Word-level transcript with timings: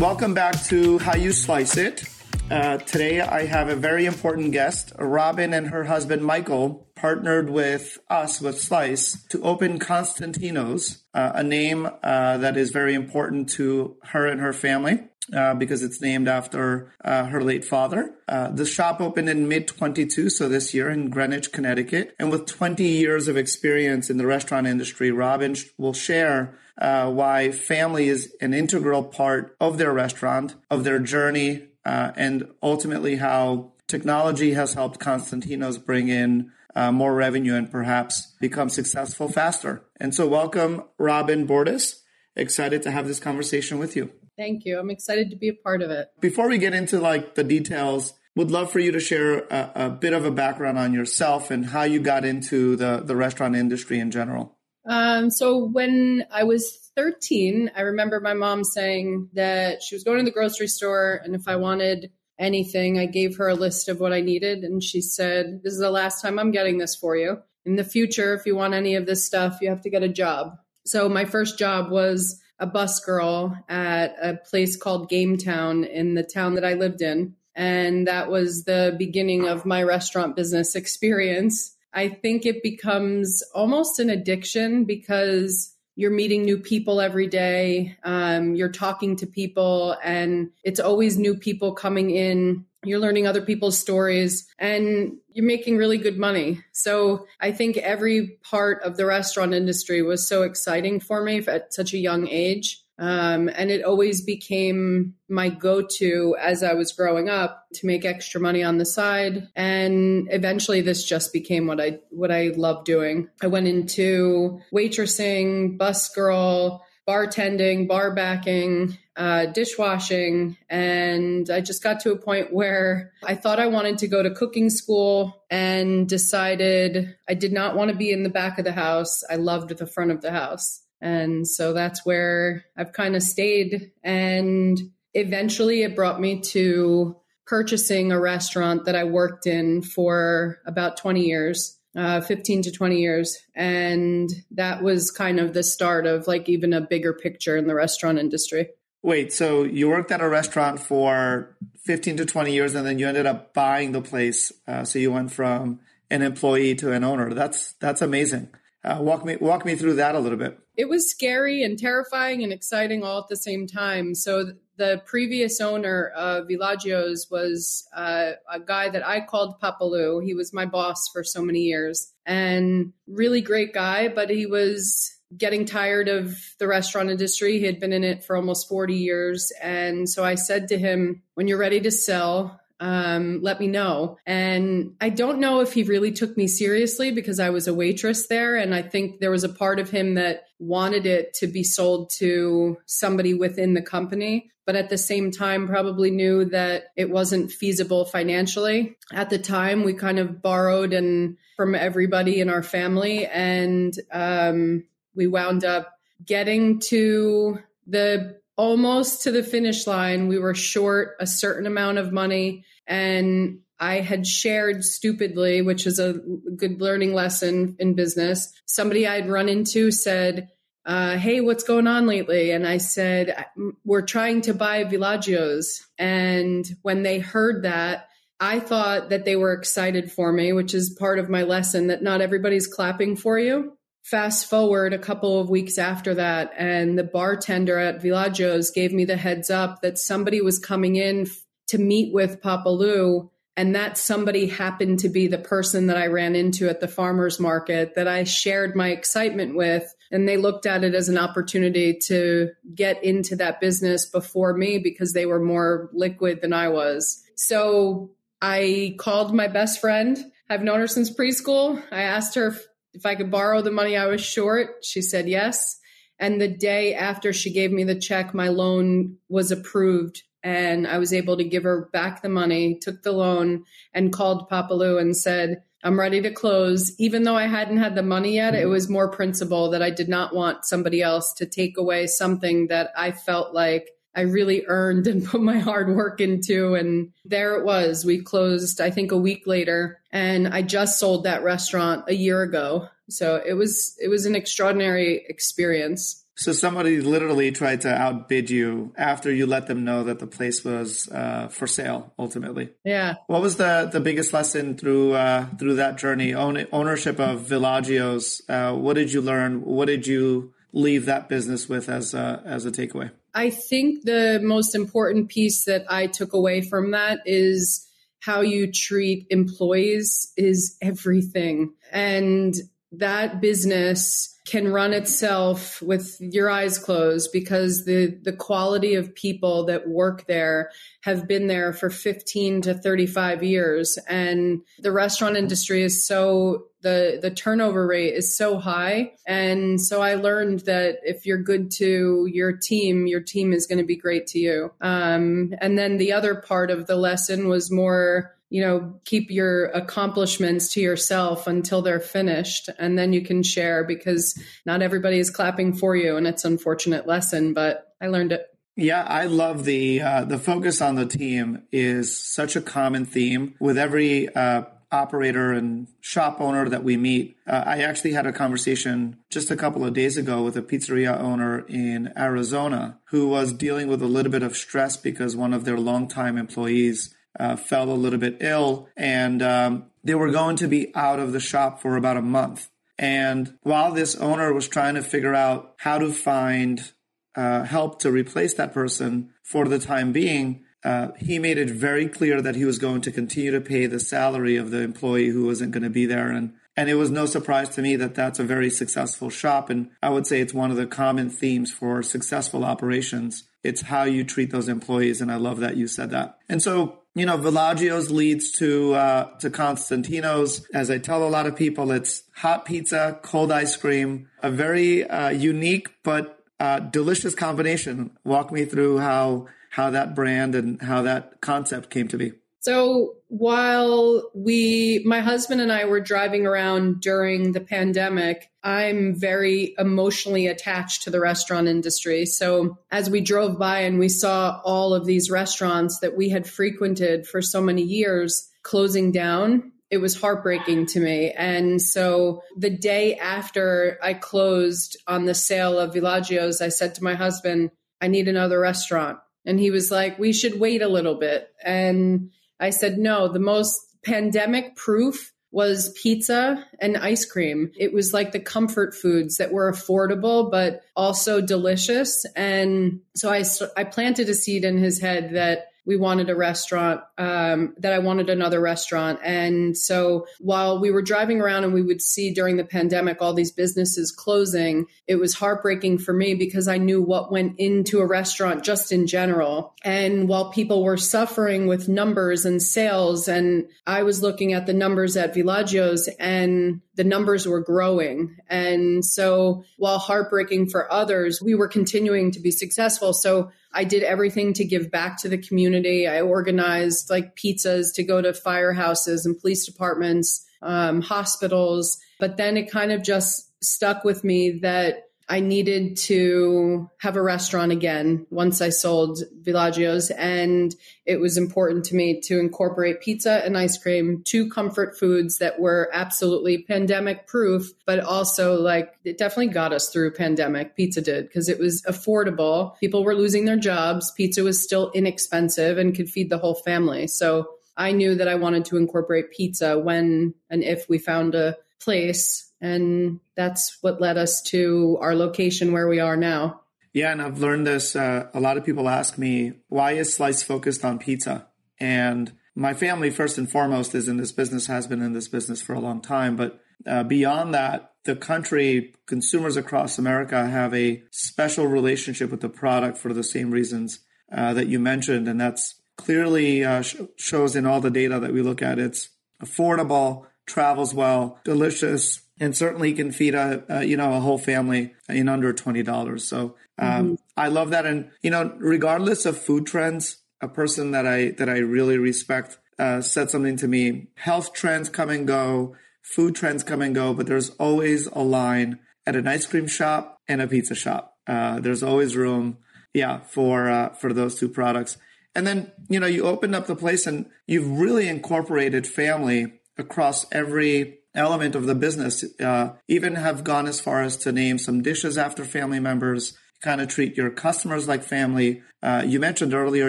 Welcome 0.00 0.32
back 0.32 0.64
to 0.64 0.98
How 0.98 1.14
You 1.14 1.30
Slice 1.30 1.76
It. 1.76 2.04
Uh, 2.50 2.78
today 2.78 3.20
I 3.20 3.44
have 3.44 3.68
a 3.68 3.76
very 3.76 4.06
important 4.06 4.50
guest. 4.50 4.94
Robyn 4.98 5.52
and 5.52 5.66
her 5.66 5.84
husband 5.84 6.24
Michael 6.24 6.88
partnered 6.96 7.50
with 7.50 7.98
us 8.08 8.40
with 8.40 8.58
Slice 8.58 9.22
to 9.28 9.42
open 9.42 9.78
Constantino's, 9.78 11.04
uh, 11.12 11.32
a 11.34 11.42
name 11.42 11.86
uh, 12.02 12.38
that 12.38 12.56
is 12.56 12.70
very 12.70 12.94
important 12.94 13.50
to 13.50 13.98
her 14.04 14.26
and 14.26 14.40
her 14.40 14.54
family. 14.54 15.00
Uh, 15.32 15.54
because 15.54 15.84
it's 15.84 16.00
named 16.00 16.26
after 16.26 16.92
uh, 17.04 17.24
her 17.26 17.40
late 17.40 17.64
father. 17.64 18.12
Uh, 18.26 18.50
the 18.50 18.64
shop 18.64 19.00
opened 19.00 19.28
in 19.28 19.46
mid 19.46 19.68
22, 19.68 20.28
so 20.28 20.48
this 20.48 20.74
year 20.74 20.90
in 20.90 21.08
Greenwich, 21.08 21.52
Connecticut. 21.52 22.16
And 22.18 22.32
with 22.32 22.46
20 22.46 22.82
years 22.84 23.28
of 23.28 23.36
experience 23.36 24.10
in 24.10 24.16
the 24.16 24.26
restaurant 24.26 24.66
industry, 24.66 25.12
Robyn 25.12 25.54
will 25.78 25.92
share 25.92 26.58
uh, 26.78 27.10
why 27.10 27.50
family 27.50 28.08
is 28.08 28.34
an 28.40 28.54
integral 28.54 29.02
part 29.02 29.56
of 29.60 29.78
their 29.78 29.92
restaurant, 29.92 30.54
of 30.70 30.84
their 30.84 30.98
journey, 30.98 31.68
uh, 31.84 32.12
and 32.16 32.48
ultimately 32.62 33.16
how 33.16 33.72
technology 33.88 34.52
has 34.52 34.74
helped 34.74 35.00
Constantino's 35.00 35.78
bring 35.78 36.08
in 36.08 36.50
uh, 36.74 36.92
more 36.92 37.14
revenue 37.14 37.54
and 37.54 37.70
perhaps 37.70 38.34
become 38.40 38.68
successful 38.68 39.28
faster. 39.28 39.82
And 39.98 40.14
so, 40.14 40.26
welcome, 40.26 40.84
Robyn 40.98 41.46
Bordes. 41.46 42.00
Excited 42.36 42.82
to 42.82 42.90
have 42.90 43.08
this 43.08 43.18
conversation 43.18 43.78
with 43.78 43.96
you. 43.96 44.12
Thank 44.38 44.64
you. 44.64 44.78
I'm 44.78 44.90
excited 44.90 45.30
to 45.30 45.36
be 45.36 45.48
a 45.48 45.54
part 45.54 45.82
of 45.82 45.90
it. 45.90 46.08
Before 46.20 46.48
we 46.48 46.58
get 46.58 46.72
into 46.72 46.98
like 47.00 47.34
the 47.34 47.44
details, 47.44 48.14
would 48.36 48.50
love 48.50 48.70
for 48.70 48.78
you 48.78 48.92
to 48.92 49.00
share 49.00 49.40
a, 49.50 49.72
a 49.74 49.90
bit 49.90 50.12
of 50.12 50.24
a 50.24 50.30
background 50.30 50.78
on 50.78 50.94
yourself 50.94 51.50
and 51.50 51.66
how 51.66 51.82
you 51.82 52.00
got 52.00 52.24
into 52.24 52.76
the, 52.76 53.02
the 53.04 53.16
restaurant 53.16 53.56
industry 53.56 53.98
in 53.98 54.10
general. 54.10 54.56
Um, 54.86 55.30
so 55.30 55.64
when 55.64 56.24
I 56.32 56.44
was 56.44 56.90
13, 56.96 57.70
I 57.76 57.82
remember 57.82 58.20
my 58.20 58.34
mom 58.34 58.64
saying 58.64 59.28
that 59.34 59.82
she 59.82 59.94
was 59.94 60.04
going 60.04 60.18
to 60.18 60.24
the 60.24 60.30
grocery 60.30 60.68
store 60.68 61.20
and 61.24 61.34
if 61.34 61.46
I 61.46 61.56
wanted 61.56 62.10
anything, 62.38 62.98
I 62.98 63.06
gave 63.06 63.36
her 63.36 63.48
a 63.48 63.54
list 63.54 63.88
of 63.88 64.00
what 64.00 64.12
I 64.12 64.20
needed. 64.20 64.64
And 64.64 64.82
she 64.82 65.00
said, 65.00 65.60
This 65.62 65.74
is 65.74 65.78
the 65.78 65.90
last 65.90 66.22
time 66.22 66.38
I'm 66.38 66.50
getting 66.50 66.78
this 66.78 66.96
for 66.96 67.16
you. 67.16 67.38
In 67.66 67.76
the 67.76 67.84
future, 67.84 68.34
if 68.34 68.46
you 68.46 68.56
want 68.56 68.74
any 68.74 68.94
of 68.94 69.06
this 69.06 69.24
stuff, 69.24 69.58
you 69.60 69.68
have 69.68 69.82
to 69.82 69.90
get 69.90 70.02
a 70.02 70.08
job. 70.08 70.56
So 70.86 71.08
my 71.08 71.26
first 71.26 71.58
job 71.58 71.90
was 71.90 72.40
a 72.58 72.66
bus 72.66 73.00
girl 73.00 73.56
at 73.68 74.16
a 74.20 74.36
place 74.36 74.76
called 74.76 75.10
Game 75.10 75.36
Town 75.36 75.84
in 75.84 76.14
the 76.14 76.22
town 76.22 76.54
that 76.54 76.64
I 76.64 76.74
lived 76.74 77.02
in. 77.02 77.34
And 77.54 78.06
that 78.06 78.30
was 78.30 78.64
the 78.64 78.94
beginning 78.98 79.46
of 79.46 79.66
my 79.66 79.82
restaurant 79.82 80.36
business 80.36 80.74
experience. 80.74 81.76
I 81.92 82.08
think 82.08 82.46
it 82.46 82.62
becomes 82.62 83.42
almost 83.54 83.98
an 83.98 84.10
addiction 84.10 84.84
because 84.84 85.74
you're 85.96 86.10
meeting 86.10 86.42
new 86.42 86.58
people 86.58 87.00
every 87.00 87.26
day. 87.26 87.96
Um, 88.04 88.54
you're 88.54 88.70
talking 88.70 89.16
to 89.16 89.26
people, 89.26 89.96
and 90.02 90.50
it's 90.64 90.80
always 90.80 91.18
new 91.18 91.34
people 91.34 91.74
coming 91.74 92.10
in 92.10 92.64
you're 92.84 92.98
learning 92.98 93.26
other 93.26 93.42
people's 93.42 93.78
stories 93.78 94.48
and 94.58 95.18
you're 95.32 95.44
making 95.44 95.76
really 95.76 95.98
good 95.98 96.18
money. 96.18 96.62
So 96.72 97.26
I 97.40 97.52
think 97.52 97.76
every 97.76 98.38
part 98.42 98.82
of 98.82 98.96
the 98.96 99.04
restaurant 99.04 99.52
industry 99.52 100.02
was 100.02 100.26
so 100.26 100.42
exciting 100.42 101.00
for 101.00 101.22
me 101.22 101.38
at 101.46 101.74
such 101.74 101.92
a 101.92 101.98
young 101.98 102.26
age. 102.28 102.82
Um, 103.00 103.48
and 103.48 103.70
it 103.70 103.82
always 103.82 104.22
became 104.22 105.14
my 105.26 105.48
go-to 105.48 106.36
as 106.38 106.62
I 106.62 106.74
was 106.74 106.92
growing 106.92 107.30
up 107.30 107.64
to 107.74 107.86
make 107.86 108.04
extra 108.04 108.40
money 108.40 108.62
on 108.62 108.76
the 108.76 108.84
side. 108.84 109.48
And 109.56 110.28
eventually, 110.30 110.82
this 110.82 111.02
just 111.04 111.32
became 111.32 111.66
what 111.66 111.80
I 111.80 112.00
what 112.10 112.30
I 112.30 112.52
love 112.54 112.84
doing. 112.84 113.28
I 113.42 113.46
went 113.46 113.68
into 113.68 114.60
waitressing, 114.72 115.78
bus 115.78 116.10
girl, 116.10 116.84
bartending, 117.08 117.88
bar 117.88 118.14
backing, 118.14 118.98
uh, 119.16 119.46
dishwashing. 119.46 120.56
And 120.68 121.48
I 121.50 121.60
just 121.60 121.82
got 121.82 122.00
to 122.00 122.12
a 122.12 122.18
point 122.18 122.52
where 122.52 123.12
I 123.24 123.34
thought 123.34 123.58
I 123.58 123.66
wanted 123.66 123.98
to 123.98 124.08
go 124.08 124.22
to 124.22 124.30
cooking 124.30 124.70
school 124.70 125.42
and 125.50 126.08
decided 126.08 127.16
I 127.28 127.34
did 127.34 127.52
not 127.52 127.76
want 127.76 127.90
to 127.90 127.96
be 127.96 128.10
in 128.10 128.22
the 128.22 128.28
back 128.28 128.58
of 128.58 128.64
the 128.64 128.72
house. 128.72 129.24
I 129.28 129.36
loved 129.36 129.76
the 129.76 129.86
front 129.86 130.10
of 130.10 130.20
the 130.20 130.30
house. 130.30 130.82
And 131.00 131.46
so 131.46 131.72
that's 131.72 132.04
where 132.04 132.64
I've 132.76 132.92
kind 132.92 133.16
of 133.16 133.22
stayed. 133.22 133.92
And 134.02 134.78
eventually 135.14 135.82
it 135.82 135.96
brought 135.96 136.20
me 136.20 136.40
to 136.40 137.16
purchasing 137.46 138.12
a 138.12 138.20
restaurant 138.20 138.84
that 138.84 138.94
I 138.94 139.04
worked 139.04 139.46
in 139.46 139.82
for 139.82 140.58
about 140.66 140.96
20 140.96 141.22
years 141.22 141.80
uh, 141.96 142.20
15 142.20 142.62
to 142.62 142.70
20 142.70 143.00
years. 143.00 143.38
And 143.54 144.30
that 144.52 144.82
was 144.82 145.10
kind 145.10 145.40
of 145.40 145.54
the 145.54 145.62
start 145.62 146.06
of 146.06 146.26
like 146.26 146.48
even 146.48 146.72
a 146.72 146.80
bigger 146.80 147.12
picture 147.12 147.56
in 147.56 147.66
the 147.66 147.74
restaurant 147.74 148.18
industry. 148.18 148.68
Wait, 149.02 149.32
so 149.32 149.64
you 149.64 149.88
worked 149.88 150.12
at 150.12 150.20
a 150.20 150.28
restaurant 150.28 150.78
for 150.78 151.56
15 151.84 152.18
to 152.18 152.26
20 152.26 152.52
years 152.52 152.74
and 152.74 152.86
then 152.86 152.98
you 152.98 153.08
ended 153.08 153.26
up 153.26 153.54
buying 153.54 153.92
the 153.92 154.02
place. 154.02 154.52
Uh, 154.68 154.84
so 154.84 154.98
you 154.98 155.10
went 155.10 155.32
from 155.32 155.80
an 156.10 156.22
employee 156.22 156.74
to 156.74 156.92
an 156.92 157.02
owner. 157.02 157.32
That's, 157.32 157.72
that's 157.74 158.02
amazing. 158.02 158.48
Uh, 158.82 158.98
walk 159.00 159.24
me, 159.24 159.36
walk 159.36 159.64
me 159.64 159.76
through 159.76 159.94
that 159.94 160.14
a 160.14 160.18
little 160.18 160.38
bit. 160.38 160.58
It 160.76 160.88
was 160.88 161.10
scary 161.10 161.62
and 161.62 161.78
terrifying 161.78 162.42
and 162.42 162.52
exciting 162.52 163.04
all 163.04 163.18
at 163.18 163.28
the 163.28 163.36
same 163.36 163.66
time. 163.66 164.14
So 164.14 164.52
the 164.76 165.02
previous 165.04 165.60
owner 165.60 166.06
of 166.16 166.46
Villaggio's 166.48 167.28
was 167.30 167.86
uh, 167.94 168.32
a 168.50 168.58
guy 168.58 168.88
that 168.88 169.06
I 169.06 169.20
called 169.20 169.60
Papalou. 169.60 170.24
He 170.24 170.34
was 170.34 170.54
my 170.54 170.64
boss 170.64 171.08
for 171.12 171.22
so 171.22 171.42
many 171.42 171.60
years 171.60 172.10
and 172.24 172.94
really 173.06 173.42
great 173.42 173.74
guy, 173.74 174.08
but 174.08 174.30
he 174.30 174.46
was 174.46 175.14
getting 175.36 175.66
tired 175.66 176.08
of 176.08 176.34
the 176.58 176.66
restaurant 176.66 177.10
industry. 177.10 177.58
He 177.58 177.66
had 177.66 177.78
been 177.78 177.92
in 177.92 178.02
it 178.02 178.24
for 178.24 178.34
almost 178.34 178.68
40 178.68 178.94
years. 178.94 179.52
And 179.60 180.08
so 180.08 180.24
I 180.24 180.34
said 180.34 180.68
to 180.68 180.78
him, 180.78 181.22
when 181.34 181.46
you're 181.46 181.58
ready 181.58 181.80
to 181.80 181.90
sell, 181.90 182.60
um, 182.80 183.40
let 183.42 183.60
me 183.60 183.68
know. 183.68 184.16
And 184.26 184.94
I 185.00 185.10
don't 185.10 185.38
know 185.38 185.60
if 185.60 185.74
he 185.74 185.82
really 185.82 186.12
took 186.12 186.36
me 186.36 186.46
seriously 186.46 187.12
because 187.12 187.38
I 187.38 187.50
was 187.50 187.68
a 187.68 187.74
waitress 187.74 188.26
there. 188.26 188.56
And 188.56 188.74
I 188.74 188.82
think 188.82 189.20
there 189.20 189.30
was 189.30 189.44
a 189.44 189.50
part 189.50 189.78
of 189.78 189.90
him 189.90 190.14
that 190.14 190.44
wanted 190.58 191.06
it 191.06 191.34
to 191.34 191.46
be 191.46 191.62
sold 191.62 192.10
to 192.18 192.78
somebody 192.86 193.34
within 193.34 193.74
the 193.74 193.82
company, 193.82 194.50
but 194.64 194.76
at 194.76 194.88
the 194.88 194.98
same 194.98 195.30
time, 195.30 195.68
probably 195.68 196.10
knew 196.10 196.46
that 196.46 196.84
it 196.96 197.10
wasn't 197.10 197.52
feasible 197.52 198.06
financially. 198.06 198.96
At 199.12 199.30
the 199.30 199.38
time, 199.38 199.84
we 199.84 199.92
kind 199.92 200.18
of 200.18 200.40
borrowed 200.40 200.92
and 200.92 201.36
from 201.56 201.74
everybody 201.74 202.40
in 202.40 202.48
our 202.48 202.62
family. 202.62 203.26
And 203.26 203.94
um, 204.10 204.84
we 205.14 205.26
wound 205.26 205.64
up 205.64 205.98
getting 206.24 206.80
to 206.80 207.58
the 207.86 208.39
almost 208.60 209.22
to 209.22 209.30
the 209.30 209.42
finish 209.42 209.86
line. 209.86 210.28
We 210.28 210.38
were 210.38 210.54
short 210.54 211.16
a 211.18 211.26
certain 211.26 211.66
amount 211.66 211.96
of 211.96 212.12
money 212.12 212.66
and 212.86 213.60
I 213.78 214.00
had 214.00 214.26
shared 214.26 214.84
stupidly, 214.84 215.62
which 215.62 215.86
is 215.86 215.98
a 215.98 216.20
good 216.56 216.78
learning 216.78 217.14
lesson 217.14 217.74
in 217.78 217.94
business. 217.94 218.52
Somebody 218.66 219.06
I'd 219.06 219.30
run 219.30 219.48
into 219.48 219.90
said, 219.90 220.50
uh, 220.84 221.16
Hey, 221.16 221.40
what's 221.40 221.64
going 221.64 221.86
on 221.86 222.06
lately? 222.06 222.50
And 222.50 222.66
I 222.66 222.76
said, 222.76 223.46
We're 223.82 224.02
trying 224.02 224.42
to 224.42 224.52
buy 224.52 224.84
Villaggio's. 224.84 225.82
And 225.96 226.66
when 226.82 227.02
they 227.02 227.18
heard 227.18 227.62
that, 227.62 228.08
I 228.40 228.60
thought 228.60 229.08
that 229.08 229.24
they 229.24 229.36
were 229.36 229.54
excited 229.54 230.12
for 230.12 230.30
me, 230.34 230.52
which 230.52 230.74
is 230.74 230.94
part 230.98 231.18
of 231.18 231.30
my 231.30 231.44
lesson 231.44 231.86
that 231.86 232.02
not 232.02 232.20
everybody's 232.20 232.66
clapping 232.66 233.16
for 233.16 233.38
you. 233.38 233.78
Fast 234.02 234.48
forward 234.50 234.92
a 234.92 234.98
couple 234.98 235.40
of 235.40 235.50
weeks 235.50 235.78
after 235.78 236.14
that, 236.14 236.52
and 236.56 236.98
the 236.98 237.04
bartender 237.04 237.78
at 237.78 238.02
Villaggio's 238.02 238.70
gave 238.70 238.92
me 238.92 239.04
the 239.04 239.16
heads 239.16 239.50
up 239.50 239.82
that 239.82 239.98
somebody 239.98 240.40
was 240.40 240.58
coming 240.58 240.96
in 240.96 241.26
to 241.68 241.78
meet 241.78 242.12
with 242.12 242.40
Papa 242.40 242.68
Lou. 242.68 243.30
And 243.56 243.74
that 243.74 243.98
somebody 243.98 244.46
happened 244.46 245.00
to 245.00 245.10
be 245.10 245.26
the 245.26 245.36
person 245.36 245.88
that 245.88 245.96
I 245.98 246.06
ran 246.06 246.34
into 246.34 246.70
at 246.70 246.80
the 246.80 246.88
farmer's 246.88 247.38
market 247.38 247.94
that 247.94 248.08
I 248.08 248.24
shared 248.24 248.74
my 248.74 248.88
excitement 248.88 249.54
with. 249.54 249.92
And 250.10 250.26
they 250.26 250.38
looked 250.38 250.64
at 250.64 250.82
it 250.82 250.94
as 250.94 251.10
an 251.10 251.18
opportunity 251.18 251.98
to 252.06 252.50
get 252.74 253.04
into 253.04 253.36
that 253.36 253.60
business 253.60 254.06
before 254.06 254.56
me 254.56 254.78
because 254.78 255.12
they 255.12 255.26
were 255.26 255.40
more 255.40 255.90
liquid 255.92 256.40
than 256.40 256.54
I 256.54 256.68
was. 256.68 257.22
So 257.34 258.12
I 258.40 258.94
called 258.98 259.34
my 259.34 259.48
best 259.48 259.78
friend. 259.80 260.16
I've 260.48 260.62
known 260.62 260.80
her 260.80 260.86
since 260.86 261.14
preschool. 261.14 261.82
I 261.92 262.02
asked 262.02 262.36
her 262.36 262.56
if, 262.92 263.06
I 263.06 263.14
could 263.14 263.30
borrow 263.30 263.62
the 263.62 263.70
money 263.70 263.96
I 263.96 264.06
was 264.06 264.20
short. 264.20 264.84
She 264.84 265.02
said 265.02 265.28
yes. 265.28 265.78
And 266.18 266.40
the 266.40 266.48
day 266.48 266.94
after 266.94 267.32
she 267.32 267.52
gave 267.52 267.72
me 267.72 267.84
the 267.84 267.98
check, 267.98 268.34
my 268.34 268.48
loan 268.48 269.16
was 269.28 269.50
approved 269.50 270.22
and 270.42 270.86
I 270.86 270.98
was 270.98 271.12
able 271.12 271.36
to 271.36 271.44
give 271.44 271.62
her 271.64 271.88
back 271.92 272.22
the 272.22 272.28
money, 272.28 272.78
took 272.78 273.02
the 273.02 273.12
loan, 273.12 273.64
and 273.92 274.12
called 274.12 274.48
Papalou 274.50 275.00
and 275.00 275.16
said, 275.16 275.62
I'm 275.82 275.98
ready 275.98 276.20
to 276.22 276.30
close. 276.30 276.92
Even 276.98 277.22
though 277.22 277.36
I 277.36 277.46
hadn't 277.46 277.78
had 277.78 277.94
the 277.94 278.02
money 278.02 278.34
yet, 278.34 278.54
it 278.54 278.62
mm-hmm. 278.62 278.70
was 278.70 278.90
more 278.90 279.10
principle 279.10 279.70
that 279.70 279.82
I 279.82 279.90
did 279.90 280.08
not 280.08 280.34
want 280.34 280.64
somebody 280.64 281.00
else 281.02 281.32
to 281.34 281.46
take 281.46 281.78
away 281.78 282.06
something 282.06 282.68
that 282.68 282.90
I 282.96 283.12
felt 283.12 283.54
like 283.54 283.88
I 284.14 284.22
really 284.22 284.64
earned 284.66 285.06
and 285.06 285.24
put 285.26 285.42
my 285.42 285.58
hard 285.58 285.94
work 285.94 286.20
into. 286.20 286.74
And 286.74 287.12
there 287.24 287.56
it 287.56 287.64
was. 287.64 288.04
We 288.04 288.22
closed, 288.22 288.80
I 288.80 288.90
think, 288.90 289.12
a 289.12 289.16
week 289.16 289.46
later, 289.46 290.00
and 290.12 290.48
I 290.48 290.62
just 290.62 290.98
sold 290.98 291.24
that 291.24 291.42
restaurant 291.42 292.04
a 292.08 292.14
year 292.14 292.42
ago. 292.42 292.88
So 293.08 293.42
it 293.44 293.54
was 293.54 293.96
it 294.00 294.08
was 294.08 294.26
an 294.26 294.34
extraordinary 294.34 295.24
experience. 295.28 296.24
So 296.36 296.52
somebody 296.52 297.02
literally 297.02 297.50
tried 297.50 297.82
to 297.82 297.94
outbid 297.94 298.48
you 298.48 298.94
after 298.96 299.30
you 299.30 299.46
let 299.46 299.66
them 299.66 299.84
know 299.84 300.04
that 300.04 300.20
the 300.20 300.26
place 300.26 300.64
was 300.64 301.06
uh, 301.10 301.48
for 301.48 301.66
sale. 301.66 302.14
Ultimately, 302.18 302.70
yeah. 302.82 303.16
What 303.26 303.42
was 303.42 303.56
the 303.56 303.90
the 303.92 304.00
biggest 304.00 304.32
lesson 304.32 304.76
through 304.76 305.12
uh, 305.14 305.46
through 305.58 305.74
that 305.74 305.98
journey? 305.98 306.32
Own, 306.32 306.66
ownership 306.72 307.20
of 307.20 307.42
Villaggio's. 307.42 308.40
Uh, 308.48 308.74
what 308.74 308.94
did 308.94 309.12
you 309.12 309.20
learn? 309.20 309.62
What 309.64 309.86
did 309.86 310.06
you 310.06 310.54
leave 310.72 311.06
that 311.06 311.28
business 311.28 311.68
with 311.68 311.88
as 311.88 312.14
a, 312.14 312.42
as 312.44 312.64
a 312.64 312.70
takeaway? 312.70 313.10
I 313.34 313.50
think 313.50 314.04
the 314.04 314.40
most 314.42 314.74
important 314.74 315.28
piece 315.28 315.64
that 315.64 315.84
I 315.88 316.06
took 316.06 316.32
away 316.32 316.62
from 316.62 316.90
that 316.90 317.20
is 317.26 317.86
how 318.20 318.40
you 318.40 318.70
treat 318.70 319.26
employees 319.30 320.32
is 320.36 320.76
everything. 320.82 321.72
And 321.90 322.54
that 322.92 323.40
business 323.40 324.36
can 324.46 324.72
run 324.72 324.92
itself 324.92 325.80
with 325.80 326.16
your 326.18 326.50
eyes 326.50 326.76
closed 326.78 327.30
because 327.32 327.84
the 327.84 328.18
the 328.22 328.32
quality 328.32 328.94
of 328.94 329.14
people 329.14 329.66
that 329.66 329.88
work 329.88 330.26
there 330.26 330.70
have 331.02 331.28
been 331.28 331.46
there 331.46 331.72
for 331.72 331.88
15 331.88 332.62
to 332.62 332.74
35 332.74 333.44
years. 333.44 333.96
And 334.08 334.62
the 334.80 334.90
restaurant 334.90 335.36
industry 335.36 335.82
is 335.82 336.04
so 336.04 336.66
the 336.82 337.18
the 337.22 337.30
turnover 337.30 337.86
rate 337.86 338.14
is 338.14 338.36
so 338.36 338.58
high. 338.58 339.12
And 339.26 339.80
so 339.80 340.02
i 340.02 340.14
learned 340.14 340.60
that 340.60 340.96
if 341.04 341.26
you're 341.26 341.42
good 341.42 341.70
to 341.72 342.26
your 342.32 342.52
team 342.52 343.06
your 343.06 343.20
team 343.20 343.52
is 343.52 343.66
going 343.66 343.78
to 343.78 343.84
be 343.84 343.96
great 343.96 344.26
to 344.28 344.38
you. 344.40 344.72
Um, 344.80 345.54
and 345.60 345.78
then 345.78 345.98
the 345.98 346.12
other 346.12 346.34
part 346.34 346.70
of 346.70 346.86
the 346.86 346.96
lesson 346.96 347.46
was 347.46 347.70
more 347.70 348.34
you 348.50 348.60
know, 348.60 349.00
keep 349.04 349.30
your 349.30 349.66
accomplishments 349.66 350.72
to 350.74 350.80
yourself 350.80 351.46
until 351.46 351.82
they're 351.82 352.00
finished 352.00 352.68
and 352.78 352.98
then 352.98 353.12
you 353.12 353.22
can 353.22 353.42
share 353.42 353.84
because 353.84 354.38
not 354.66 354.82
everybody 354.82 355.18
is 355.18 355.30
clapping 355.30 355.72
for 355.72 355.96
you 355.96 356.16
and 356.16 356.26
it's 356.26 356.44
unfortunate 356.44 357.06
lesson, 357.06 357.54
but 357.54 357.94
I 358.02 358.08
learned 358.08 358.32
it. 358.32 358.46
Yeah, 358.76 359.02
I 359.02 359.26
love 359.26 359.64
the 359.64 360.00
uh, 360.00 360.24
the 360.24 360.38
focus 360.38 360.80
on 360.80 360.94
the 360.94 361.04
team 361.04 361.62
is 361.70 362.16
such 362.18 362.56
a 362.56 362.60
common 362.60 363.04
theme 363.04 363.54
with 363.60 363.76
every 363.76 364.34
uh, 364.34 364.62
operator 364.92 365.52
and 365.52 365.86
shop 366.00 366.40
owner 366.40 366.68
that 366.68 366.82
we 366.82 366.96
meet. 366.96 367.36
Uh, 367.46 367.62
I 367.66 367.82
actually 367.82 368.12
had 368.12 368.26
a 368.26 368.32
conversation 368.32 369.18
just 369.28 369.50
a 369.50 369.56
couple 369.56 369.84
of 369.84 369.92
days 369.92 370.16
ago 370.16 370.42
with 370.42 370.56
a 370.56 370.62
pizzeria 370.62 371.18
owner 371.18 371.64
in 371.68 372.12
Arizona 372.16 372.98
who 373.06 373.28
was 373.28 373.52
dealing 373.52 373.88
with 373.88 374.02
a 374.02 374.06
little 374.06 374.32
bit 374.32 374.42
of 374.42 374.56
stress 374.56 374.96
because 374.96 375.36
one 375.36 375.52
of 375.52 375.64
their 375.64 375.78
longtime 375.78 376.38
employees 376.38 377.14
uh, 377.38 377.56
fell 377.56 377.90
a 377.90 377.94
little 377.94 378.18
bit 378.18 378.38
ill 378.40 378.88
and 378.96 379.42
um, 379.42 379.86
they 380.02 380.14
were 380.14 380.30
going 380.30 380.56
to 380.56 380.68
be 380.68 380.94
out 380.94 381.18
of 381.20 381.32
the 381.32 381.40
shop 381.40 381.80
for 381.80 381.96
about 381.96 382.16
a 382.16 382.22
month. 382.22 382.68
And 382.98 383.58
while 383.62 383.92
this 383.92 384.14
owner 384.16 384.52
was 384.52 384.68
trying 384.68 384.94
to 384.94 385.02
figure 385.02 385.34
out 385.34 385.74
how 385.78 385.98
to 385.98 386.12
find 386.12 386.92
uh, 387.34 387.64
help 387.64 388.00
to 388.00 388.10
replace 388.10 388.54
that 388.54 388.74
person 388.74 389.30
for 389.42 389.66
the 389.66 389.78
time 389.78 390.12
being, 390.12 390.64
uh, 390.84 391.08
he 391.18 391.38
made 391.38 391.58
it 391.58 391.70
very 391.70 392.08
clear 392.08 392.40
that 392.42 392.56
he 392.56 392.64
was 392.64 392.78
going 392.78 393.00
to 393.02 393.10
continue 393.10 393.50
to 393.50 393.60
pay 393.60 393.86
the 393.86 394.00
salary 394.00 394.56
of 394.56 394.70
the 394.70 394.82
employee 394.82 395.28
who 395.28 395.46
wasn't 395.46 395.72
going 395.72 395.82
to 395.82 395.90
be 395.90 396.06
there. 396.06 396.30
And 396.30 396.54
and 396.76 396.88
it 396.88 396.94
was 396.94 397.10
no 397.10 397.26
surprise 397.26 397.68
to 397.70 397.82
me 397.82 397.96
that 397.96 398.14
that's 398.14 398.38
a 398.38 398.44
very 398.44 398.70
successful 398.70 399.28
shop. 399.28 399.68
And 399.68 399.90
I 400.02 400.08
would 400.08 400.26
say 400.26 400.40
it's 400.40 400.54
one 400.54 400.70
of 400.70 400.76
the 400.76 400.86
common 400.86 401.28
themes 401.28 401.72
for 401.72 402.02
successful 402.02 402.64
operations. 402.64 403.44
It's 403.62 403.82
how 403.82 404.04
you 404.04 404.24
treat 404.24 404.50
those 404.50 404.68
employees. 404.68 405.20
And 405.20 405.30
I 405.30 405.36
love 405.36 405.60
that 405.60 405.76
you 405.76 405.86
said 405.86 406.10
that. 406.10 406.38
And 406.48 406.62
so 406.62 406.99
you 407.14 407.26
know, 407.26 407.36
Villaggio's 407.36 408.10
leads 408.10 408.52
to 408.52 408.94
uh, 408.94 409.36
to 409.38 409.50
Constantino's. 409.50 410.66
As 410.72 410.90
I 410.90 410.98
tell 410.98 411.26
a 411.26 411.28
lot 411.28 411.46
of 411.46 411.56
people, 411.56 411.90
it's 411.90 412.22
hot 412.36 412.64
pizza, 412.64 413.18
cold 413.22 413.50
ice 413.50 413.76
cream, 413.76 414.28
a 414.42 414.50
very 414.50 415.08
uh, 415.08 415.30
unique 415.30 415.88
but 416.04 416.42
uh, 416.60 416.78
delicious 416.78 417.34
combination. 417.34 418.16
Walk 418.24 418.52
me 418.52 418.64
through 418.64 418.98
how 418.98 419.48
how 419.70 419.90
that 419.90 420.14
brand 420.14 420.54
and 420.54 420.80
how 420.82 421.02
that 421.02 421.40
concept 421.40 421.90
came 421.90 422.08
to 422.08 422.18
be. 422.18 422.32
So 422.60 423.14
while 423.28 424.30
we, 424.34 425.02
my 425.06 425.20
husband 425.20 425.62
and 425.62 425.72
I 425.72 425.86
were 425.86 426.00
driving 426.00 426.46
around 426.46 427.00
during 427.00 427.52
the 427.52 427.60
pandemic, 427.60 428.50
I'm 428.62 429.18
very 429.18 429.74
emotionally 429.78 430.46
attached 430.46 431.04
to 431.04 431.10
the 431.10 431.20
restaurant 431.20 431.68
industry. 431.68 432.26
So 432.26 432.76
as 432.90 433.08
we 433.08 433.22
drove 433.22 433.58
by 433.58 433.80
and 433.80 433.98
we 433.98 434.10
saw 434.10 434.60
all 434.62 434.92
of 434.92 435.06
these 435.06 435.30
restaurants 435.30 436.00
that 436.00 436.16
we 436.16 436.28
had 436.28 436.46
frequented 436.46 437.26
for 437.26 437.40
so 437.40 437.62
many 437.62 437.82
years 437.82 438.50
closing 438.62 439.10
down, 439.10 439.72
it 439.88 439.98
was 439.98 440.20
heartbreaking 440.20 440.84
to 440.86 441.00
me. 441.00 441.30
And 441.30 441.80
so 441.80 442.42
the 442.58 442.70
day 442.70 443.16
after 443.16 443.98
I 444.02 444.12
closed 444.12 444.98
on 445.06 445.24
the 445.24 445.34
sale 445.34 445.78
of 445.78 445.94
Villaggio's, 445.94 446.60
I 446.60 446.68
said 446.68 446.94
to 446.96 447.04
my 447.04 447.14
husband, 447.14 447.70
I 448.02 448.08
need 448.08 448.28
another 448.28 448.60
restaurant. 448.60 449.18
And 449.46 449.58
he 449.58 449.70
was 449.70 449.90
like, 449.90 450.18
we 450.18 450.34
should 450.34 450.60
wait 450.60 450.82
a 450.82 450.88
little 450.88 451.14
bit. 451.14 451.48
And 451.64 452.30
I 452.60 452.70
said, 452.70 452.98
no, 452.98 453.26
the 453.28 453.40
most 453.40 453.80
pandemic 454.04 454.76
proof 454.76 455.32
was 455.52 455.92
pizza 456.00 456.64
and 456.80 456.96
ice 456.96 457.24
cream. 457.24 457.72
It 457.76 457.92
was 457.92 458.12
like 458.12 458.30
the 458.30 458.40
comfort 458.40 458.94
foods 458.94 459.38
that 459.38 459.52
were 459.52 459.70
affordable, 459.70 460.48
but 460.50 460.82
also 460.94 461.40
delicious. 461.40 462.24
And 462.36 463.00
so 463.16 463.30
I, 463.30 463.42
I 463.76 463.84
planted 463.84 464.28
a 464.28 464.34
seed 464.34 464.64
in 464.64 464.78
his 464.78 465.00
head 465.00 465.34
that 465.34 465.69
we 465.90 465.96
wanted 465.96 466.30
a 466.30 466.36
restaurant, 466.36 467.00
um, 467.18 467.74
that 467.78 467.92
I 467.92 467.98
wanted 467.98 468.30
another 468.30 468.60
restaurant. 468.60 469.18
And 469.24 469.76
so 469.76 470.24
while 470.38 470.78
we 470.78 470.92
were 470.92 471.02
driving 471.02 471.40
around 471.40 471.64
and 471.64 471.74
we 471.74 471.82
would 471.82 472.00
see 472.00 472.32
during 472.32 472.56
the 472.56 472.64
pandemic 472.64 473.20
all 473.20 473.34
these 473.34 473.50
businesses 473.50 474.12
closing, 474.12 474.86
it 475.08 475.16
was 475.16 475.34
heartbreaking 475.34 475.98
for 475.98 476.12
me 476.12 476.36
because 476.36 476.68
I 476.68 476.78
knew 476.78 477.02
what 477.02 477.32
went 477.32 477.58
into 477.58 477.98
a 477.98 478.06
restaurant 478.06 478.62
just 478.62 478.92
in 478.92 479.08
general. 479.08 479.74
And 479.82 480.28
while 480.28 480.52
people 480.52 480.84
were 480.84 480.96
suffering 480.96 481.66
with 481.66 481.88
numbers 481.88 482.44
and 482.44 482.62
sales, 482.62 483.26
and 483.26 483.66
I 483.84 484.04
was 484.04 484.22
looking 484.22 484.52
at 484.52 484.66
the 484.66 484.72
numbers 484.72 485.16
at 485.16 485.34
Villaggio's 485.34 486.08
and 486.20 486.82
the 486.94 487.02
numbers 487.02 487.48
were 487.48 487.64
growing. 487.64 488.36
And 488.48 489.04
so 489.04 489.64
while 489.76 489.98
heartbreaking 489.98 490.68
for 490.68 490.92
others, 490.92 491.42
we 491.42 491.56
were 491.56 491.66
continuing 491.66 492.30
to 492.30 492.38
be 492.38 492.52
successful. 492.52 493.12
So 493.12 493.50
I 493.72 493.84
did 493.84 494.02
everything 494.02 494.52
to 494.54 494.64
give 494.64 494.90
back 494.90 495.20
to 495.22 495.28
the 495.28 495.38
community. 495.38 496.08
I 496.08 496.22
organized 496.22 497.10
like 497.10 497.36
pizzas 497.36 497.94
to 497.94 498.02
go 498.02 498.20
to 498.20 498.32
firehouses 498.32 499.24
and 499.24 499.38
police 499.38 499.64
departments, 499.64 500.44
um, 500.62 501.00
hospitals. 501.00 501.98
But 502.18 502.36
then 502.36 502.56
it 502.56 502.70
kind 502.70 502.92
of 502.92 503.02
just 503.02 503.50
stuck 503.62 504.04
with 504.04 504.24
me 504.24 504.58
that 504.62 505.09
I 505.30 505.38
needed 505.38 505.96
to 505.98 506.90
have 506.98 507.14
a 507.14 507.22
restaurant 507.22 507.70
again 507.70 508.26
once 508.30 508.60
I 508.60 508.70
sold 508.70 509.20
Villaggio's. 509.42 510.10
And 510.10 510.74
it 511.06 511.20
was 511.20 511.36
important 511.36 511.84
to 511.86 511.94
me 511.94 512.20
to 512.22 512.40
incorporate 512.40 513.00
pizza 513.00 513.44
and 513.44 513.56
ice 513.56 513.78
cream, 513.78 514.22
two 514.26 514.50
comfort 514.50 514.98
foods 514.98 515.38
that 515.38 515.60
were 515.60 515.88
absolutely 515.92 516.64
pandemic 516.64 517.28
proof, 517.28 517.70
but 517.86 518.00
also 518.00 518.60
like 518.60 518.92
it 519.04 519.18
definitely 519.18 519.54
got 519.54 519.72
us 519.72 519.88
through 519.90 520.14
pandemic. 520.14 520.74
Pizza 520.74 521.00
did 521.00 521.28
because 521.28 521.48
it 521.48 521.60
was 521.60 521.80
affordable. 521.82 522.76
People 522.80 523.04
were 523.04 523.14
losing 523.14 523.44
their 523.44 523.56
jobs. 523.56 524.10
Pizza 524.16 524.42
was 524.42 524.60
still 524.60 524.90
inexpensive 524.96 525.78
and 525.78 525.94
could 525.94 526.10
feed 526.10 526.28
the 526.28 526.38
whole 526.38 526.56
family. 526.56 527.06
So 527.06 527.48
I 527.76 527.92
knew 527.92 528.16
that 528.16 528.26
I 528.26 528.34
wanted 528.34 528.64
to 528.66 528.76
incorporate 528.76 529.30
pizza 529.30 529.78
when 529.78 530.34
and 530.50 530.64
if 530.64 530.88
we 530.88 530.98
found 530.98 531.36
a 531.36 531.56
place 531.80 532.49
and 532.60 533.20
that's 533.36 533.78
what 533.80 534.00
led 534.00 534.18
us 534.18 534.42
to 534.42 534.98
our 535.00 535.14
location 535.14 535.72
where 535.72 535.88
we 535.88 536.00
are 536.00 536.16
now. 536.16 536.60
Yeah, 536.92 537.12
and 537.12 537.22
I've 537.22 537.38
learned 537.38 537.66
this. 537.66 537.94
Uh, 537.94 538.28
a 538.34 538.40
lot 538.40 538.56
of 538.56 538.64
people 538.64 538.88
ask 538.88 539.16
me, 539.16 539.52
why 539.68 539.92
is 539.92 540.12
Slice 540.12 540.42
focused 540.42 540.84
on 540.84 540.98
pizza? 540.98 541.46
And 541.78 542.32
my 542.54 542.74
family, 542.74 543.10
first 543.10 543.38
and 543.38 543.50
foremost, 543.50 543.94
is 543.94 544.08
in 544.08 544.16
this 544.16 544.32
business, 544.32 544.66
has 544.66 544.86
been 544.86 545.00
in 545.00 545.12
this 545.12 545.28
business 545.28 545.62
for 545.62 545.74
a 545.74 545.80
long 545.80 546.00
time. 546.00 546.36
But 546.36 546.60
uh, 546.86 547.04
beyond 547.04 547.54
that, 547.54 547.92
the 548.04 548.16
country, 548.16 548.94
consumers 549.06 549.56
across 549.56 549.98
America 549.98 550.46
have 550.46 550.74
a 550.74 551.02
special 551.10 551.66
relationship 551.66 552.30
with 552.30 552.40
the 552.40 552.48
product 552.48 552.98
for 552.98 553.12
the 553.12 553.22
same 553.22 553.50
reasons 553.50 554.00
uh, 554.32 554.52
that 554.54 554.66
you 554.66 554.78
mentioned. 554.78 555.28
And 555.28 555.40
that's 555.40 555.80
clearly 555.96 556.64
uh, 556.64 556.82
sh- 556.82 556.96
shows 557.16 557.54
in 557.54 557.66
all 557.66 557.80
the 557.80 557.90
data 557.90 558.18
that 558.18 558.32
we 558.32 558.42
look 558.42 558.62
at. 558.62 558.78
It's 558.78 559.10
affordable, 559.42 560.26
travels 560.46 560.94
well, 560.94 561.38
delicious, 561.44 562.22
and 562.38 562.56
certainly 562.56 562.92
can 562.94 563.12
feed 563.12 563.34
a, 563.34 563.64
a, 563.68 563.84
you 563.84 563.96
know 563.96 564.14
a 564.14 564.20
whole 564.20 564.38
family 564.38 564.94
in 565.08 565.28
under 565.28 565.52
twenty 565.52 565.82
dollars. 565.82 566.26
So 566.26 566.56
um, 566.78 566.88
mm-hmm. 566.88 567.14
I 567.36 567.48
love 567.48 567.70
that, 567.70 567.86
and 567.86 568.10
you 568.22 568.30
know, 568.30 568.54
regardless 568.58 569.26
of 569.26 569.38
food 569.38 569.66
trends, 569.66 570.18
a 570.40 570.48
person 570.48 570.90
that 570.92 571.06
I 571.06 571.30
that 571.32 571.48
I 571.48 571.58
really 571.58 571.98
respect 571.98 572.58
uh, 572.78 573.00
said 573.00 573.30
something 573.30 573.56
to 573.58 573.68
me: 573.68 574.08
health 574.16 574.52
trends 574.52 574.88
come 574.88 575.10
and 575.10 575.26
go, 575.26 575.76
food 576.02 576.34
trends 576.34 576.62
come 576.62 576.82
and 576.82 576.94
go, 576.94 577.14
but 577.14 577.26
there's 577.26 577.50
always 577.50 578.06
a 578.08 578.22
line 578.22 578.78
at 579.06 579.16
an 579.16 579.28
ice 579.28 579.46
cream 579.46 579.66
shop 579.66 580.20
and 580.28 580.40
a 580.40 580.48
pizza 580.48 580.74
shop. 580.74 581.16
Uh, 581.26 581.60
there's 581.60 581.82
always 581.82 582.16
room, 582.16 582.58
yeah, 582.94 583.20
for 583.20 583.68
uh, 583.68 583.90
for 583.90 584.12
those 584.12 584.38
two 584.38 584.48
products. 584.48 584.96
And 585.34 585.46
then 585.46 585.72
you 585.88 586.00
know 586.00 586.06
you 586.06 586.24
opened 586.24 586.54
up 586.54 586.66
the 586.66 586.76
place 586.76 587.06
and 587.06 587.26
you've 587.46 587.78
really 587.78 588.08
incorporated 588.08 588.86
family 588.86 589.59
across 589.80 590.26
every 590.32 590.98
element 591.14 591.54
of 591.54 591.66
the 591.66 591.74
business. 591.74 592.24
Uh, 592.40 592.74
even 592.88 593.16
have 593.16 593.44
gone 593.44 593.66
as 593.66 593.80
far 593.80 594.02
as 594.02 594.16
to 594.18 594.32
name 594.32 594.58
some 594.58 594.82
dishes 594.82 595.18
after 595.18 595.44
family 595.44 595.80
members. 595.80 596.36
Kind 596.62 596.80
of 596.80 596.88
treat 596.88 597.16
your 597.16 597.30
customers 597.30 597.88
like 597.88 598.02
family. 598.02 598.62
Uh, 598.82 599.02
you 599.06 599.18
mentioned 599.18 599.54
earlier 599.54 599.88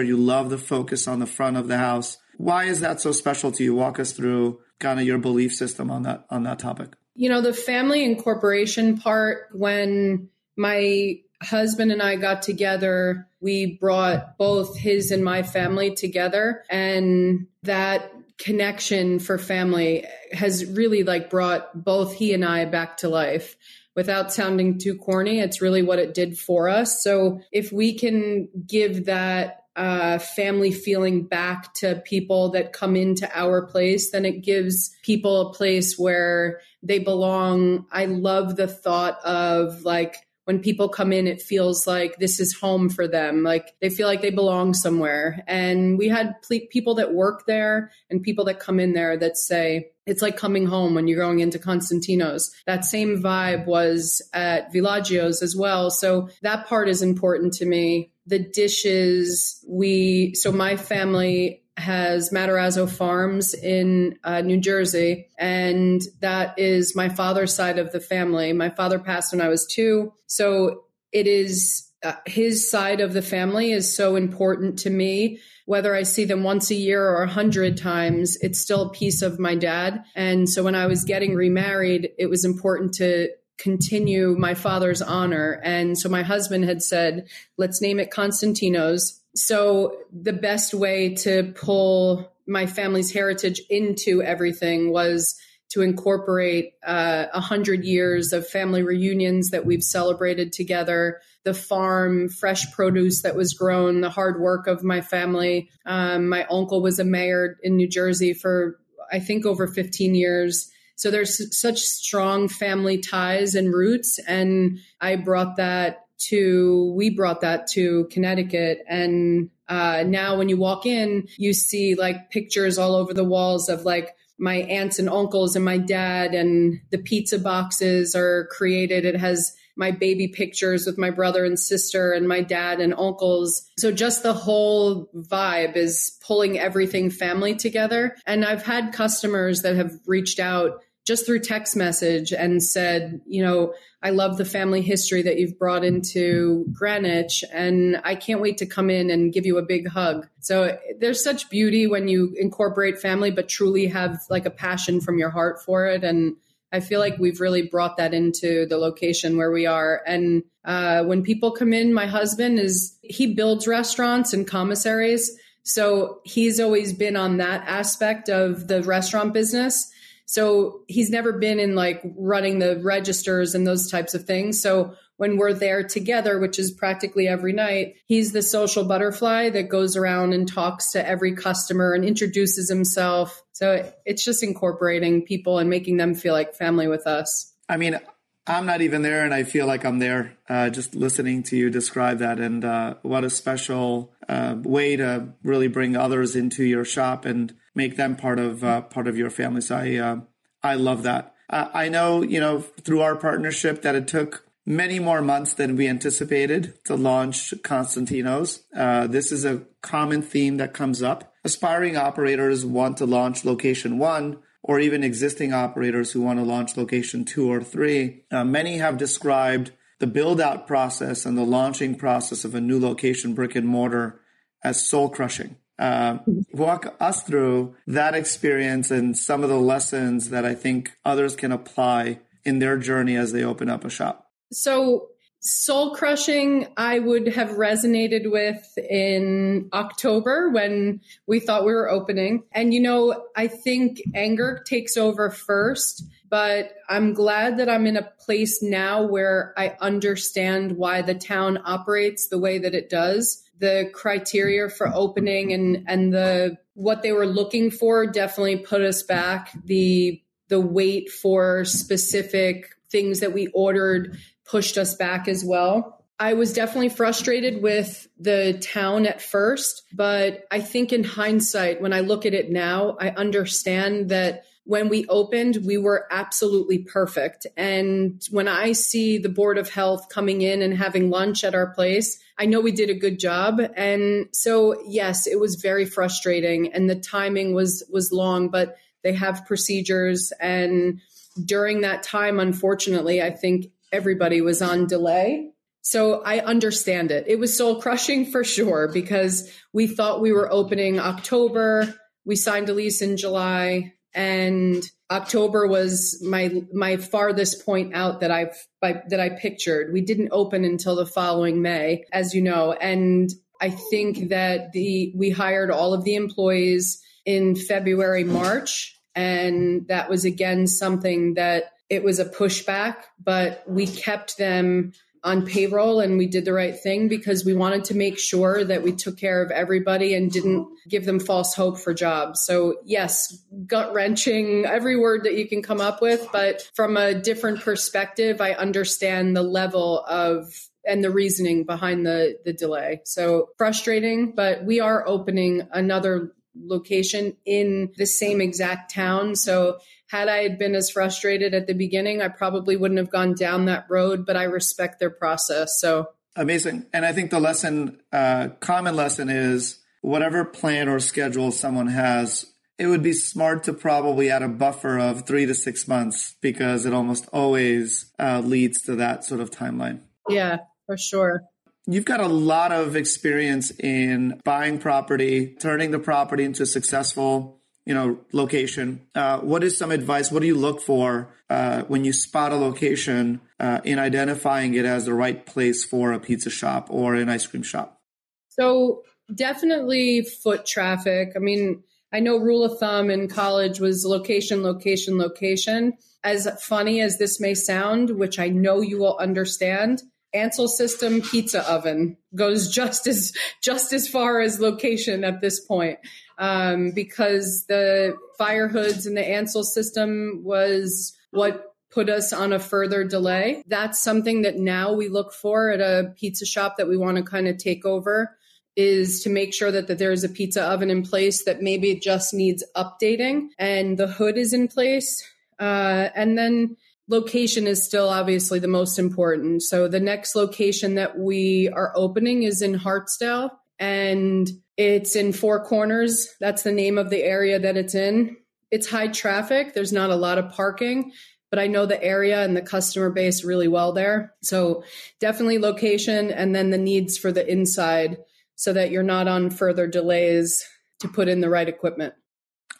you 0.00 0.16
love 0.16 0.50
the 0.50 0.58
focus 0.58 1.06
on 1.06 1.18
the 1.18 1.26
front 1.26 1.56
of 1.56 1.68
the 1.68 1.78
house. 1.78 2.18
Why 2.38 2.64
is 2.64 2.80
that 2.80 3.00
so 3.00 3.12
special 3.12 3.52
to 3.52 3.62
you? 3.62 3.74
Walk 3.74 4.00
us 4.00 4.12
through 4.12 4.60
kind 4.80 4.98
of 4.98 5.06
your 5.06 5.18
belief 5.18 5.54
system 5.54 5.90
on 5.90 6.02
that 6.02 6.24
on 6.30 6.42
that 6.44 6.58
topic. 6.58 6.94
You 7.14 7.28
know, 7.28 7.42
the 7.42 7.52
family 7.52 8.04
incorporation 8.04 8.98
part 8.98 9.48
when 9.52 10.30
my 10.56 11.20
husband 11.42 11.92
and 11.92 12.02
I 12.02 12.16
got 12.16 12.42
together, 12.42 13.28
we 13.40 13.78
brought 13.80 14.38
both 14.38 14.78
his 14.78 15.10
and 15.10 15.24
my 15.24 15.42
family 15.42 15.94
together 15.94 16.64
and 16.70 17.46
that 17.64 18.12
connection 18.42 19.20
for 19.20 19.38
family 19.38 20.04
has 20.32 20.66
really 20.66 21.04
like 21.04 21.30
brought 21.30 21.84
both 21.84 22.14
he 22.14 22.32
and 22.34 22.44
I 22.44 22.64
back 22.64 22.98
to 22.98 23.08
life. 23.08 23.56
Without 23.94 24.32
sounding 24.32 24.78
too 24.78 24.96
corny, 24.96 25.38
it's 25.38 25.60
really 25.60 25.82
what 25.82 25.98
it 25.98 26.14
did 26.14 26.38
for 26.38 26.68
us. 26.68 27.04
So 27.04 27.40
if 27.52 27.72
we 27.72 27.94
can 27.94 28.48
give 28.66 29.04
that 29.04 29.64
uh, 29.76 30.18
family 30.18 30.72
feeling 30.72 31.24
back 31.24 31.72
to 31.74 32.02
people 32.04 32.50
that 32.50 32.72
come 32.72 32.96
into 32.96 33.30
our 33.38 33.66
place, 33.66 34.10
then 34.10 34.24
it 34.24 34.42
gives 34.42 34.90
people 35.02 35.40
a 35.40 35.54
place 35.54 35.98
where 35.98 36.60
they 36.82 36.98
belong. 36.98 37.86
I 37.92 38.06
love 38.06 38.56
the 38.56 38.66
thought 38.66 39.22
of 39.24 39.82
like 39.82 40.16
when 40.44 40.58
people 40.60 40.88
come 40.88 41.12
in, 41.12 41.26
it 41.26 41.40
feels 41.40 41.86
like 41.86 42.16
this 42.18 42.40
is 42.40 42.54
home 42.54 42.88
for 42.88 43.06
them. 43.06 43.42
Like 43.42 43.74
they 43.80 43.90
feel 43.90 44.08
like 44.08 44.22
they 44.22 44.30
belong 44.30 44.74
somewhere. 44.74 45.44
And 45.46 45.98
we 45.98 46.08
had 46.08 46.34
ple- 46.42 46.66
people 46.70 46.96
that 46.96 47.14
work 47.14 47.44
there 47.46 47.90
and 48.10 48.22
people 48.22 48.44
that 48.46 48.58
come 48.58 48.80
in 48.80 48.92
there 48.92 49.16
that 49.16 49.36
say, 49.36 49.90
it's 50.04 50.22
like 50.22 50.36
coming 50.36 50.66
home 50.66 50.94
when 50.94 51.06
you're 51.06 51.24
going 51.24 51.40
into 51.40 51.60
Constantino's. 51.60 52.52
That 52.66 52.84
same 52.84 53.22
vibe 53.22 53.66
was 53.66 54.20
at 54.32 54.72
Villaggio's 54.72 55.42
as 55.42 55.54
well. 55.54 55.90
So 55.90 56.28
that 56.42 56.66
part 56.66 56.88
is 56.88 57.02
important 57.02 57.52
to 57.54 57.66
me. 57.66 58.10
The 58.26 58.40
dishes, 58.40 59.64
we, 59.68 60.34
so 60.34 60.50
my 60.50 60.76
family 60.76 61.61
has 61.76 62.30
Matarazzo 62.30 62.88
Farms 62.88 63.54
in 63.54 64.18
uh, 64.24 64.42
New 64.42 64.60
Jersey, 64.60 65.28
and 65.38 66.02
that 66.20 66.58
is 66.58 66.94
my 66.94 67.08
father's 67.08 67.54
side 67.54 67.78
of 67.78 67.92
the 67.92 68.00
family. 68.00 68.52
My 68.52 68.70
father 68.70 68.98
passed 68.98 69.32
when 69.32 69.40
I 69.40 69.48
was 69.48 69.66
two, 69.66 70.12
so 70.26 70.84
it 71.12 71.26
is 71.26 71.88
uh, 72.02 72.14
his 72.26 72.68
side 72.70 73.00
of 73.00 73.12
the 73.12 73.22
family 73.22 73.70
is 73.70 73.94
so 73.94 74.16
important 74.16 74.78
to 74.80 74.90
me. 74.90 75.38
Whether 75.66 75.94
I 75.94 76.02
see 76.02 76.24
them 76.24 76.42
once 76.42 76.70
a 76.70 76.74
year 76.74 77.08
or 77.08 77.22
a 77.22 77.28
hundred 77.28 77.76
times, 77.76 78.36
it's 78.40 78.60
still 78.60 78.82
a 78.82 78.92
piece 78.92 79.22
of 79.22 79.38
my 79.38 79.54
dad. 79.54 80.04
And 80.16 80.48
so 80.48 80.64
when 80.64 80.74
I 80.74 80.86
was 80.86 81.04
getting 81.04 81.34
remarried, 81.34 82.10
it 82.18 82.26
was 82.26 82.44
important 82.44 82.94
to 82.94 83.28
continue 83.58 84.34
my 84.36 84.54
father's 84.54 85.00
honor. 85.00 85.60
And 85.62 85.96
so 85.96 86.08
my 86.08 86.22
husband 86.22 86.64
had 86.64 86.82
said, 86.82 87.28
let's 87.56 87.80
name 87.80 88.00
it 88.00 88.10
Constantino's 88.10 89.21
so 89.34 89.98
the 90.12 90.32
best 90.32 90.74
way 90.74 91.14
to 91.16 91.52
pull 91.54 92.32
my 92.46 92.66
family's 92.66 93.12
heritage 93.12 93.60
into 93.70 94.22
everything 94.22 94.90
was 94.90 95.36
to 95.70 95.80
incorporate 95.80 96.74
uh, 96.86 97.26
a 97.32 97.36
uh, 97.38 97.40
hundred 97.40 97.82
years 97.82 98.34
of 98.34 98.46
family 98.46 98.82
reunions 98.82 99.50
that 99.50 99.64
we've 99.64 99.82
celebrated 99.82 100.52
together, 100.52 101.20
the 101.44 101.54
farm, 101.54 102.28
fresh 102.28 102.70
produce 102.72 103.22
that 103.22 103.36
was 103.36 103.54
grown, 103.54 104.02
the 104.02 104.10
hard 104.10 104.38
work 104.38 104.66
of 104.66 104.84
my 104.84 105.00
family. 105.00 105.70
Um, 105.86 106.28
my 106.28 106.44
uncle 106.50 106.82
was 106.82 106.98
a 106.98 107.04
mayor 107.04 107.58
in 107.62 107.76
New 107.76 107.88
Jersey 107.88 108.34
for 108.34 108.78
I 109.10 109.18
think 109.18 109.46
over 109.46 109.66
15 109.66 110.14
years. 110.14 110.70
So 110.96 111.10
there's 111.10 111.58
such 111.58 111.80
strong 111.80 112.48
family 112.48 112.98
ties 112.98 113.54
and 113.54 113.72
roots, 113.72 114.18
and 114.26 114.78
I 115.00 115.16
brought 115.16 115.56
that 115.56 116.01
to 116.28 116.92
we 116.96 117.10
brought 117.10 117.40
that 117.40 117.66
to 117.68 118.06
Connecticut 118.10 118.84
and 118.88 119.50
uh, 119.68 120.04
now 120.06 120.36
when 120.36 120.48
you 120.48 120.56
walk 120.56 120.86
in 120.86 121.28
you 121.36 121.52
see 121.52 121.94
like 121.94 122.30
pictures 122.30 122.78
all 122.78 122.94
over 122.94 123.14
the 123.14 123.24
walls 123.24 123.68
of 123.68 123.84
like 123.84 124.14
my 124.38 124.56
aunts 124.56 124.98
and 124.98 125.08
uncles 125.08 125.56
and 125.56 125.64
my 125.64 125.78
dad 125.78 126.34
and 126.34 126.80
the 126.90 126.98
pizza 126.98 127.38
boxes 127.38 128.14
are 128.14 128.48
created 128.50 129.04
it 129.04 129.16
has 129.16 129.56
my 129.76 129.90
baby 129.90 130.28
pictures 130.28 130.86
with 130.86 130.98
my 130.98 131.10
brother 131.10 131.44
and 131.44 131.58
sister 131.58 132.12
and 132.12 132.28
my 132.28 132.42
dad 132.42 132.80
and 132.80 132.94
uncles. 132.94 133.70
So 133.78 133.90
just 133.90 134.22
the 134.22 134.34
whole 134.34 135.08
vibe 135.14 135.76
is 135.76 136.18
pulling 136.26 136.58
everything 136.58 137.10
family 137.10 137.54
together. 137.54 138.16
And 138.26 138.44
I've 138.44 138.64
had 138.64 138.92
customers 138.92 139.62
that 139.62 139.76
have 139.76 139.92
reached 140.06 140.38
out 140.38 140.82
just 141.04 141.26
through 141.26 141.40
text 141.40 141.76
message 141.76 142.32
and 142.32 142.62
said, 142.62 143.20
you 143.26 143.42
know, 143.42 143.74
I 144.02 144.10
love 144.10 144.36
the 144.36 144.44
family 144.44 144.82
history 144.82 145.22
that 145.22 145.38
you've 145.38 145.58
brought 145.58 145.84
into 145.84 146.64
Greenwich, 146.72 147.44
and 147.52 148.00
I 148.04 148.14
can't 148.14 148.40
wait 148.40 148.58
to 148.58 148.66
come 148.66 148.90
in 148.90 149.10
and 149.10 149.32
give 149.32 149.46
you 149.46 149.58
a 149.58 149.62
big 149.62 149.86
hug. 149.88 150.28
So 150.40 150.76
there's 150.98 151.22
such 151.22 151.50
beauty 151.50 151.86
when 151.86 152.08
you 152.08 152.34
incorporate 152.38 152.98
family, 152.98 153.30
but 153.30 153.48
truly 153.48 153.86
have 153.86 154.18
like 154.28 154.46
a 154.46 154.50
passion 154.50 155.00
from 155.00 155.18
your 155.18 155.30
heart 155.30 155.62
for 155.64 155.86
it. 155.86 156.02
And 156.02 156.36
I 156.72 156.80
feel 156.80 157.00
like 157.00 157.18
we've 157.18 157.40
really 157.40 157.62
brought 157.62 157.98
that 157.98 158.14
into 158.14 158.66
the 158.66 158.78
location 158.78 159.36
where 159.36 159.52
we 159.52 159.66
are. 159.66 160.02
And 160.06 160.42
uh, 160.64 161.04
when 161.04 161.22
people 161.22 161.52
come 161.52 161.72
in, 161.72 161.92
my 161.92 162.06
husband 162.06 162.58
is, 162.58 162.98
he 163.02 163.34
builds 163.34 163.68
restaurants 163.68 164.32
and 164.32 164.46
commissaries. 164.46 165.30
So 165.64 166.20
he's 166.24 166.58
always 166.58 166.92
been 166.92 167.14
on 167.14 167.36
that 167.36 167.68
aspect 167.68 168.28
of 168.28 168.68
the 168.68 168.82
restaurant 168.82 169.32
business. 169.32 169.91
So 170.26 170.82
he's 170.88 171.10
never 171.10 171.32
been 171.32 171.60
in 171.60 171.74
like 171.74 172.02
running 172.16 172.58
the 172.58 172.78
registers 172.78 173.54
and 173.54 173.66
those 173.66 173.90
types 173.90 174.14
of 174.14 174.24
things. 174.24 174.62
So 174.62 174.94
when 175.16 175.36
we're 175.36 175.52
there 175.52 175.84
together, 175.84 176.38
which 176.38 176.58
is 176.58 176.72
practically 176.72 177.28
every 177.28 177.52
night, 177.52 177.94
he's 178.06 178.32
the 178.32 178.42
social 178.42 178.84
butterfly 178.84 179.50
that 179.50 179.68
goes 179.68 179.96
around 179.96 180.32
and 180.32 180.48
talks 180.48 180.92
to 180.92 181.06
every 181.06 181.34
customer 181.34 181.92
and 181.92 182.04
introduces 182.04 182.68
himself. 182.68 183.42
So 183.52 183.92
it's 184.04 184.24
just 184.24 184.42
incorporating 184.42 185.22
people 185.22 185.58
and 185.58 185.70
making 185.70 185.98
them 185.98 186.14
feel 186.14 186.32
like 186.32 186.54
family 186.54 186.88
with 186.88 187.06
us. 187.06 187.52
I 187.68 187.76
mean, 187.76 188.00
I'm 188.46 188.66
not 188.66 188.80
even 188.80 189.02
there, 189.02 189.24
and 189.24 189.32
I 189.32 189.44
feel 189.44 189.66
like 189.66 189.84
I'm 189.84 190.00
there 190.00 190.36
uh, 190.48 190.68
just 190.70 190.96
listening 190.96 191.44
to 191.44 191.56
you 191.56 191.70
describe 191.70 192.18
that. 192.18 192.40
And 192.40 192.64
uh, 192.64 192.94
what 193.02 193.22
a 193.22 193.30
special 193.30 194.12
uh, 194.28 194.56
way 194.60 194.96
to 194.96 195.28
really 195.44 195.68
bring 195.68 195.94
others 195.94 196.34
into 196.34 196.64
your 196.64 196.84
shop 196.84 197.24
and 197.24 197.54
make 197.74 197.96
them 197.96 198.16
part 198.16 198.38
of 198.38 198.62
uh, 198.64 198.82
part 198.82 199.06
of 199.06 199.16
your 199.16 199.30
family. 199.30 199.60
So 199.60 199.76
I 199.76 199.96
uh, 199.96 200.20
I 200.62 200.74
love 200.74 201.02
that. 201.02 201.34
Uh, 201.48 201.68
I 201.72 201.88
know 201.88 202.22
you 202.22 202.40
know 202.40 202.60
through 202.60 203.02
our 203.02 203.16
partnership 203.16 203.82
that 203.82 203.94
it 203.94 204.08
took 204.08 204.46
many 204.64 204.98
more 204.98 205.20
months 205.20 205.54
than 205.54 205.76
we 205.76 205.88
anticipated 205.88 206.84
to 206.84 206.94
launch 206.94 207.52
Constantino's. 207.62 208.62
Uh, 208.74 209.06
this 209.06 209.32
is 209.32 209.44
a 209.44 209.62
common 209.80 210.22
theme 210.22 210.56
that 210.58 210.72
comes 210.72 211.02
up. 211.02 211.34
Aspiring 211.44 211.96
operators 211.96 212.64
want 212.64 212.96
to 212.98 213.06
launch 213.06 213.44
location 213.44 213.98
one, 213.98 214.38
or 214.62 214.78
even 214.78 215.02
existing 215.02 215.52
operators 215.52 216.12
who 216.12 216.20
want 216.20 216.38
to 216.38 216.44
launch 216.44 216.76
location 216.76 217.24
two 217.24 217.50
or 217.50 217.62
three. 217.62 218.22
Uh, 218.30 218.44
many 218.44 218.78
have 218.78 218.96
described 218.96 219.72
the 219.98 220.06
build 220.06 220.40
out 220.40 220.66
process 220.66 221.26
and 221.26 221.36
the 221.36 221.44
launching 221.44 221.94
process 221.94 222.44
of 222.44 222.54
a 222.54 222.60
new 222.60 222.78
location 222.78 223.34
brick 223.34 223.54
and 223.56 223.66
mortar 223.66 224.20
as 224.62 224.84
soul 224.84 225.08
crushing. 225.08 225.56
Uh, 225.82 226.18
walk 226.52 226.94
us 227.00 227.24
through 227.24 227.74
that 227.88 228.14
experience 228.14 228.92
and 228.92 229.18
some 229.18 229.42
of 229.42 229.48
the 229.48 229.58
lessons 229.58 230.30
that 230.30 230.44
I 230.44 230.54
think 230.54 230.92
others 231.04 231.34
can 231.34 231.50
apply 231.50 232.20
in 232.44 232.60
their 232.60 232.78
journey 232.78 233.16
as 233.16 233.32
they 233.32 233.42
open 233.42 233.68
up 233.68 233.84
a 233.84 233.90
shop. 233.90 234.30
So, 234.52 235.08
soul 235.40 235.96
crushing, 235.96 236.68
I 236.76 237.00
would 237.00 237.26
have 237.34 237.50
resonated 237.50 238.30
with 238.30 238.62
in 238.78 239.70
October 239.72 240.50
when 240.50 241.00
we 241.26 241.40
thought 241.40 241.64
we 241.64 241.72
were 241.72 241.90
opening. 241.90 242.44
And, 242.52 242.72
you 242.72 242.80
know, 242.80 243.26
I 243.34 243.48
think 243.48 244.00
anger 244.14 244.62
takes 244.64 244.96
over 244.96 245.32
first 245.32 246.04
but 246.32 246.72
I'm 246.88 247.12
glad 247.12 247.58
that 247.58 247.68
I'm 247.68 247.86
in 247.86 247.98
a 247.98 248.10
place 248.18 248.62
now 248.62 249.02
where 249.02 249.52
I 249.56 249.76
understand 249.80 250.78
why 250.78 251.02
the 251.02 251.14
town 251.14 251.58
operates 251.64 252.28
the 252.28 252.38
way 252.38 252.58
that 252.58 252.74
it 252.74 252.88
does 252.88 253.44
the 253.62 253.88
criteria 253.94 254.68
for 254.68 254.92
opening 254.92 255.52
and 255.52 255.84
and 255.86 256.12
the 256.12 256.58
what 256.74 257.02
they 257.02 257.12
were 257.12 257.26
looking 257.26 257.70
for 257.70 258.06
definitely 258.06 258.56
put 258.56 258.82
us 258.82 259.04
back. 259.04 259.52
The 259.64 260.20
the 260.48 260.60
wait 260.60 261.10
for 261.10 261.64
specific 261.64 262.70
things 262.90 263.20
that 263.20 263.32
we 263.32 263.46
ordered 263.48 264.18
pushed 264.44 264.76
us 264.76 264.96
back 264.96 265.28
as 265.28 265.44
well. 265.44 266.04
I 266.18 266.34
was 266.34 266.52
definitely 266.52 266.88
frustrated 266.88 267.62
with 267.62 268.06
the 268.18 268.58
town 268.60 269.06
at 269.06 269.22
first, 269.22 269.82
but 269.92 270.44
I 270.50 270.60
think 270.60 270.92
in 270.92 271.04
hindsight, 271.04 271.80
when 271.80 271.92
I 271.92 272.00
look 272.00 272.26
at 272.26 272.34
it 272.34 272.50
now, 272.50 272.96
I 273.00 273.10
understand 273.10 274.10
that 274.10 274.44
when 274.64 274.88
we 274.88 275.06
opened, 275.06 275.58
we 275.64 275.76
were 275.76 276.06
absolutely 276.10 276.78
perfect. 276.78 277.46
And 277.56 278.22
when 278.30 278.46
I 278.46 278.72
see 278.72 279.18
the 279.18 279.28
Board 279.28 279.58
of 279.58 279.68
Health 279.68 280.08
coming 280.08 280.40
in 280.40 280.62
and 280.62 280.76
having 280.76 281.10
lunch 281.10 281.42
at 281.42 281.54
our 281.54 281.74
place, 281.74 282.20
I 282.38 282.46
know 282.46 282.60
we 282.60 282.70
did 282.70 282.88
a 282.88 282.94
good 282.94 283.18
job. 283.18 283.60
And 283.76 284.28
so, 284.32 284.80
yes, 284.86 285.26
it 285.26 285.40
was 285.40 285.56
very 285.56 285.84
frustrating 285.84 286.72
and 286.72 286.88
the 286.88 286.94
timing 286.94 287.54
was, 287.54 287.82
was 287.90 288.12
long, 288.12 288.50
but 288.50 288.76
they 289.02 289.14
have 289.14 289.46
procedures 289.46 290.32
and 290.40 291.00
during 291.44 291.80
that 291.80 292.02
time, 292.02 292.38
unfortunately, 292.38 293.22
I 293.22 293.30
think 293.30 293.66
everybody 293.90 294.42
was 294.42 294.62
on 294.62 294.86
delay. 294.86 295.50
So 295.80 296.22
I 296.22 296.40
understand 296.40 297.10
it. 297.10 297.24
It 297.26 297.38
was 297.38 297.56
soul 297.56 297.80
crushing 297.80 298.26
for 298.30 298.44
sure 298.44 298.88
because 298.92 299.50
we 299.72 299.86
thought 299.86 300.20
we 300.20 300.30
were 300.30 300.52
opening 300.52 301.00
October. 301.00 301.92
We 302.24 302.36
signed 302.36 302.68
a 302.68 302.74
lease 302.74 303.02
in 303.02 303.16
July 303.16 303.94
and 304.14 304.84
October 305.10 305.66
was 305.66 306.22
my 306.26 306.62
my 306.72 306.96
farthest 306.96 307.64
point 307.64 307.94
out 307.94 308.20
that 308.20 308.30
I've 308.30 308.56
by, 308.80 309.02
that 309.08 309.20
I 309.20 309.30
pictured. 309.30 309.92
We 309.92 310.00
didn't 310.00 310.30
open 310.32 310.64
until 310.64 310.96
the 310.96 311.06
following 311.06 311.62
May, 311.62 312.04
as 312.12 312.34
you 312.34 312.42
know, 312.42 312.72
and 312.72 313.30
I 313.60 313.70
think 313.70 314.30
that 314.30 314.72
the 314.72 315.12
we 315.16 315.30
hired 315.30 315.70
all 315.70 315.94
of 315.94 316.04
the 316.04 316.14
employees 316.14 317.00
in 317.24 317.54
February, 317.54 318.24
March, 318.24 318.98
and 319.14 319.86
that 319.88 320.10
was 320.10 320.24
again 320.24 320.66
something 320.66 321.34
that 321.34 321.72
it 321.88 322.02
was 322.02 322.18
a 322.18 322.24
pushback, 322.24 322.96
but 323.22 323.62
we 323.68 323.86
kept 323.86 324.38
them 324.38 324.92
on 325.24 325.46
payroll 325.46 326.00
and 326.00 326.18
we 326.18 326.26
did 326.26 326.44
the 326.44 326.52
right 326.52 326.78
thing 326.78 327.08
because 327.08 327.44
we 327.44 327.54
wanted 327.54 327.84
to 327.84 327.94
make 327.94 328.18
sure 328.18 328.64
that 328.64 328.82
we 328.82 328.92
took 328.92 329.16
care 329.16 329.42
of 329.42 329.50
everybody 329.50 330.14
and 330.14 330.32
didn't 330.32 330.66
give 330.88 331.04
them 331.04 331.20
false 331.20 331.54
hope 331.54 331.78
for 331.78 331.94
jobs. 331.94 332.44
So, 332.44 332.76
yes, 332.84 333.44
gut 333.66 333.94
wrenching, 333.94 334.66
every 334.66 334.96
word 334.96 335.24
that 335.24 335.34
you 335.34 335.48
can 335.48 335.62
come 335.62 335.80
up 335.80 336.02
with, 336.02 336.26
but 336.32 336.68
from 336.74 336.96
a 336.96 337.14
different 337.14 337.60
perspective, 337.60 338.40
I 338.40 338.52
understand 338.52 339.36
the 339.36 339.42
level 339.42 340.04
of 340.06 340.52
and 340.84 341.04
the 341.04 341.10
reasoning 341.10 341.64
behind 341.64 342.04
the 342.04 342.38
the 342.44 342.52
delay. 342.52 343.02
So 343.04 343.50
frustrating, 343.56 344.32
but 344.34 344.64
we 344.64 344.80
are 344.80 345.06
opening 345.06 345.68
another 345.72 346.32
location 346.56 347.36
in 347.44 347.92
the 347.96 348.06
same 348.06 348.40
exact 348.40 348.92
town. 348.92 349.36
So 349.36 349.78
had 350.12 350.28
I 350.28 350.42
had 350.42 350.58
been 350.58 350.74
as 350.74 350.90
frustrated 350.90 351.54
at 351.54 351.66
the 351.66 351.72
beginning, 351.72 352.20
I 352.20 352.28
probably 352.28 352.76
wouldn't 352.76 352.98
have 352.98 353.10
gone 353.10 353.34
down 353.34 353.64
that 353.64 353.86
road, 353.88 354.26
but 354.26 354.36
I 354.36 354.44
respect 354.44 355.00
their 355.00 355.10
process. 355.10 355.80
So 355.80 356.08
amazing. 356.36 356.84
And 356.92 357.06
I 357.06 357.14
think 357.14 357.30
the 357.30 357.40
lesson, 357.40 357.98
uh, 358.12 358.48
common 358.60 358.94
lesson 358.94 359.30
is 359.30 359.80
whatever 360.02 360.44
plan 360.44 360.90
or 360.90 361.00
schedule 361.00 361.50
someone 361.50 361.86
has, 361.86 362.44
it 362.78 362.88
would 362.88 363.02
be 363.02 363.14
smart 363.14 363.64
to 363.64 363.72
probably 363.72 364.30
add 364.30 364.42
a 364.42 364.48
buffer 364.48 364.98
of 364.98 365.26
three 365.26 365.46
to 365.46 365.54
six 365.54 365.88
months 365.88 366.36
because 366.42 366.84
it 366.84 366.92
almost 366.92 367.26
always 367.32 368.12
uh, 368.18 368.42
leads 368.44 368.82
to 368.82 368.96
that 368.96 369.24
sort 369.24 369.40
of 369.40 369.50
timeline. 369.50 370.00
Yeah, 370.28 370.58
for 370.84 370.98
sure. 370.98 371.44
You've 371.86 372.04
got 372.04 372.20
a 372.20 372.28
lot 372.28 372.70
of 372.70 372.96
experience 372.96 373.70
in 373.80 374.42
buying 374.44 374.78
property, 374.78 375.56
turning 375.58 375.90
the 375.90 375.98
property 375.98 376.44
into 376.44 376.66
successful, 376.66 377.61
you 377.84 377.94
know, 377.94 378.18
location. 378.32 379.06
Uh, 379.14 379.38
what 379.40 379.64
is 379.64 379.76
some 379.76 379.90
advice? 379.90 380.30
What 380.30 380.40
do 380.40 380.46
you 380.46 380.56
look 380.56 380.80
for 380.80 381.28
uh, 381.50 381.82
when 381.82 382.04
you 382.04 382.12
spot 382.12 382.52
a 382.52 382.56
location 382.56 383.40
uh, 383.58 383.80
in 383.84 383.98
identifying 383.98 384.74
it 384.74 384.84
as 384.84 385.06
the 385.06 385.14
right 385.14 385.44
place 385.44 385.84
for 385.84 386.12
a 386.12 386.20
pizza 386.20 386.50
shop 386.50 386.86
or 386.90 387.14
an 387.14 387.28
ice 387.28 387.46
cream 387.46 387.62
shop? 387.62 388.00
So 388.48 389.02
definitely 389.34 390.22
foot 390.22 390.64
traffic. 390.64 391.32
I 391.34 391.38
mean, 391.38 391.82
I 392.12 392.20
know 392.20 392.36
rule 392.36 392.64
of 392.64 392.78
thumb 392.78 393.10
in 393.10 393.28
college 393.28 393.80
was 393.80 394.04
location, 394.04 394.62
location, 394.62 395.18
location. 395.18 395.94
As 396.22 396.48
funny 396.62 397.00
as 397.00 397.18
this 397.18 397.40
may 397.40 397.54
sound, 397.54 398.10
which 398.10 398.38
I 398.38 398.48
know 398.48 398.80
you 398.80 398.98
will 398.98 399.16
understand, 399.18 400.02
Ansul 400.34 400.68
system 400.68 401.20
pizza 401.20 401.68
oven 401.70 402.16
goes 402.34 402.68
just 402.72 403.06
as 403.06 403.32
just 403.62 403.92
as 403.92 404.08
far 404.08 404.40
as 404.40 404.60
location 404.60 405.24
at 405.24 405.40
this 405.40 405.60
point 405.60 405.98
um, 406.38 406.92
because 406.92 407.64
the 407.68 408.16
fire 408.38 408.68
hoods 408.68 409.06
and 409.06 409.16
the 409.16 409.22
Ansul 409.22 409.64
system 409.64 410.40
was 410.42 411.16
what 411.30 411.74
put 411.90 412.08
us 412.08 412.32
on 412.32 412.52
a 412.52 412.58
further 412.58 413.04
delay. 413.04 413.62
That's 413.66 414.00
something 414.00 414.42
that 414.42 414.56
now 414.56 414.92
we 414.92 415.08
look 415.08 415.32
for 415.32 415.70
at 415.70 415.80
a 415.80 416.12
pizza 416.16 416.46
shop 416.46 416.76
that 416.78 416.88
we 416.88 416.96
want 416.96 417.18
to 417.18 417.22
kind 417.22 417.48
of 417.48 417.58
take 417.58 417.84
over 417.84 418.36
is 418.74 419.22
to 419.22 419.30
make 419.30 419.52
sure 419.52 419.70
that, 419.70 419.86
that 419.88 419.98
there's 419.98 420.24
a 420.24 420.28
pizza 420.28 420.62
oven 420.62 420.90
in 420.90 421.02
place 421.02 421.44
that 421.44 421.60
maybe 421.60 421.94
just 421.94 422.32
needs 422.32 422.64
updating 422.74 423.48
and 423.58 423.98
the 423.98 424.06
hood 424.06 424.38
is 424.38 424.54
in 424.54 424.66
place. 424.66 425.22
Uh, 425.60 426.08
and 426.14 426.38
then 426.38 426.74
location 427.08 427.66
is 427.66 427.84
still 427.84 428.08
obviously 428.08 428.58
the 428.58 428.68
most 428.68 428.98
important. 428.98 429.62
So 429.62 429.88
the 429.88 430.00
next 430.00 430.34
location 430.34 430.94
that 430.94 431.18
we 431.18 431.68
are 431.68 431.92
opening 431.94 432.44
is 432.44 432.62
in 432.62 432.78
Hartsdale 432.78 433.50
and 433.78 434.48
it's 434.88 435.16
in 435.16 435.32
Four 435.32 435.64
Corners. 435.64 436.28
That's 436.40 436.62
the 436.62 436.72
name 436.72 436.98
of 436.98 437.10
the 437.10 437.22
area 437.22 437.58
that 437.58 437.76
it's 437.76 437.94
in. 437.94 438.36
It's 438.70 438.88
high 438.88 439.08
traffic. 439.08 439.74
There's 439.74 439.92
not 439.92 440.10
a 440.10 440.16
lot 440.16 440.38
of 440.38 440.52
parking, 440.52 441.12
but 441.50 441.58
I 441.58 441.66
know 441.66 441.86
the 441.86 442.02
area 442.02 442.42
and 442.42 442.56
the 442.56 442.62
customer 442.62 443.10
base 443.10 443.44
really 443.44 443.68
well 443.68 443.92
there. 443.92 444.34
So 444.42 444.84
definitely 445.20 445.58
location 445.58 446.30
and 446.30 446.54
then 446.54 446.70
the 446.70 446.78
needs 446.78 447.18
for 447.18 447.32
the 447.32 447.46
inside 447.50 448.18
so 448.56 448.72
that 448.72 448.90
you're 448.90 449.02
not 449.02 449.28
on 449.28 449.50
further 449.50 449.86
delays 449.86 450.64
to 451.00 451.08
put 451.08 451.28
in 451.28 451.40
the 451.40 451.50
right 451.50 451.68
equipment. 451.68 452.14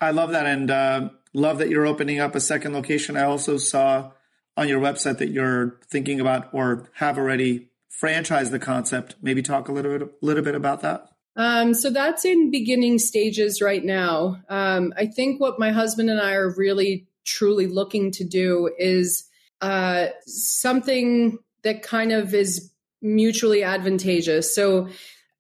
I 0.01 0.11
love 0.11 0.31
that. 0.31 0.47
And, 0.47 0.71
uh 0.71 1.09
love 1.35 1.59
that 1.59 1.69
you're 1.69 1.87
opening 1.87 2.21
up 2.21 2.35
a 2.35 2.41
second 2.41 2.75
location. 2.75 3.17
I 3.17 3.23
also 3.23 3.57
saw 3.57 4.13
on 4.57 4.69
your 4.69 4.81
website 4.81 5.19
that 5.19 5.31
you're 5.31 5.81
thinking 5.91 6.21
about 6.21 6.53
or 6.53 6.91
have 6.95 7.19
already 7.19 7.71
franchised 8.03 8.51
the 8.51 8.59
concept. 8.59 9.17
Maybe 9.23 9.43
talk 9.43 9.69
a 9.69 9.73
little 9.73 9.99
bit, 9.99 10.13
little 10.23 10.43
bit 10.43 10.55
about 10.55 10.83
that. 10.83 11.09
Um, 11.37 11.75
so 11.75 11.91
that's 11.91 12.25
in 12.25 12.51
beginning 12.51 12.99
stages 12.99 13.63
right 13.63 13.85
now. 13.85 14.43
Um, 14.49 14.93
I 14.97 15.07
think 15.07 15.41
what 15.41 15.59
my 15.59 15.73
husband 15.73 16.11
and 16.11 16.21
I 16.21 16.35
are 16.35 16.55
really 16.55 17.07
truly 17.25 17.67
looking 17.67 18.11
to 18.13 18.25
do 18.25 18.71
is 18.79 19.25
uh, 19.61 20.09
something 20.27 21.39
that 21.63 21.83
kind 21.83 22.13
of 22.13 22.35
is 22.35 22.71
mutually 23.01 23.63
advantageous. 23.63 24.55
So 24.55 24.89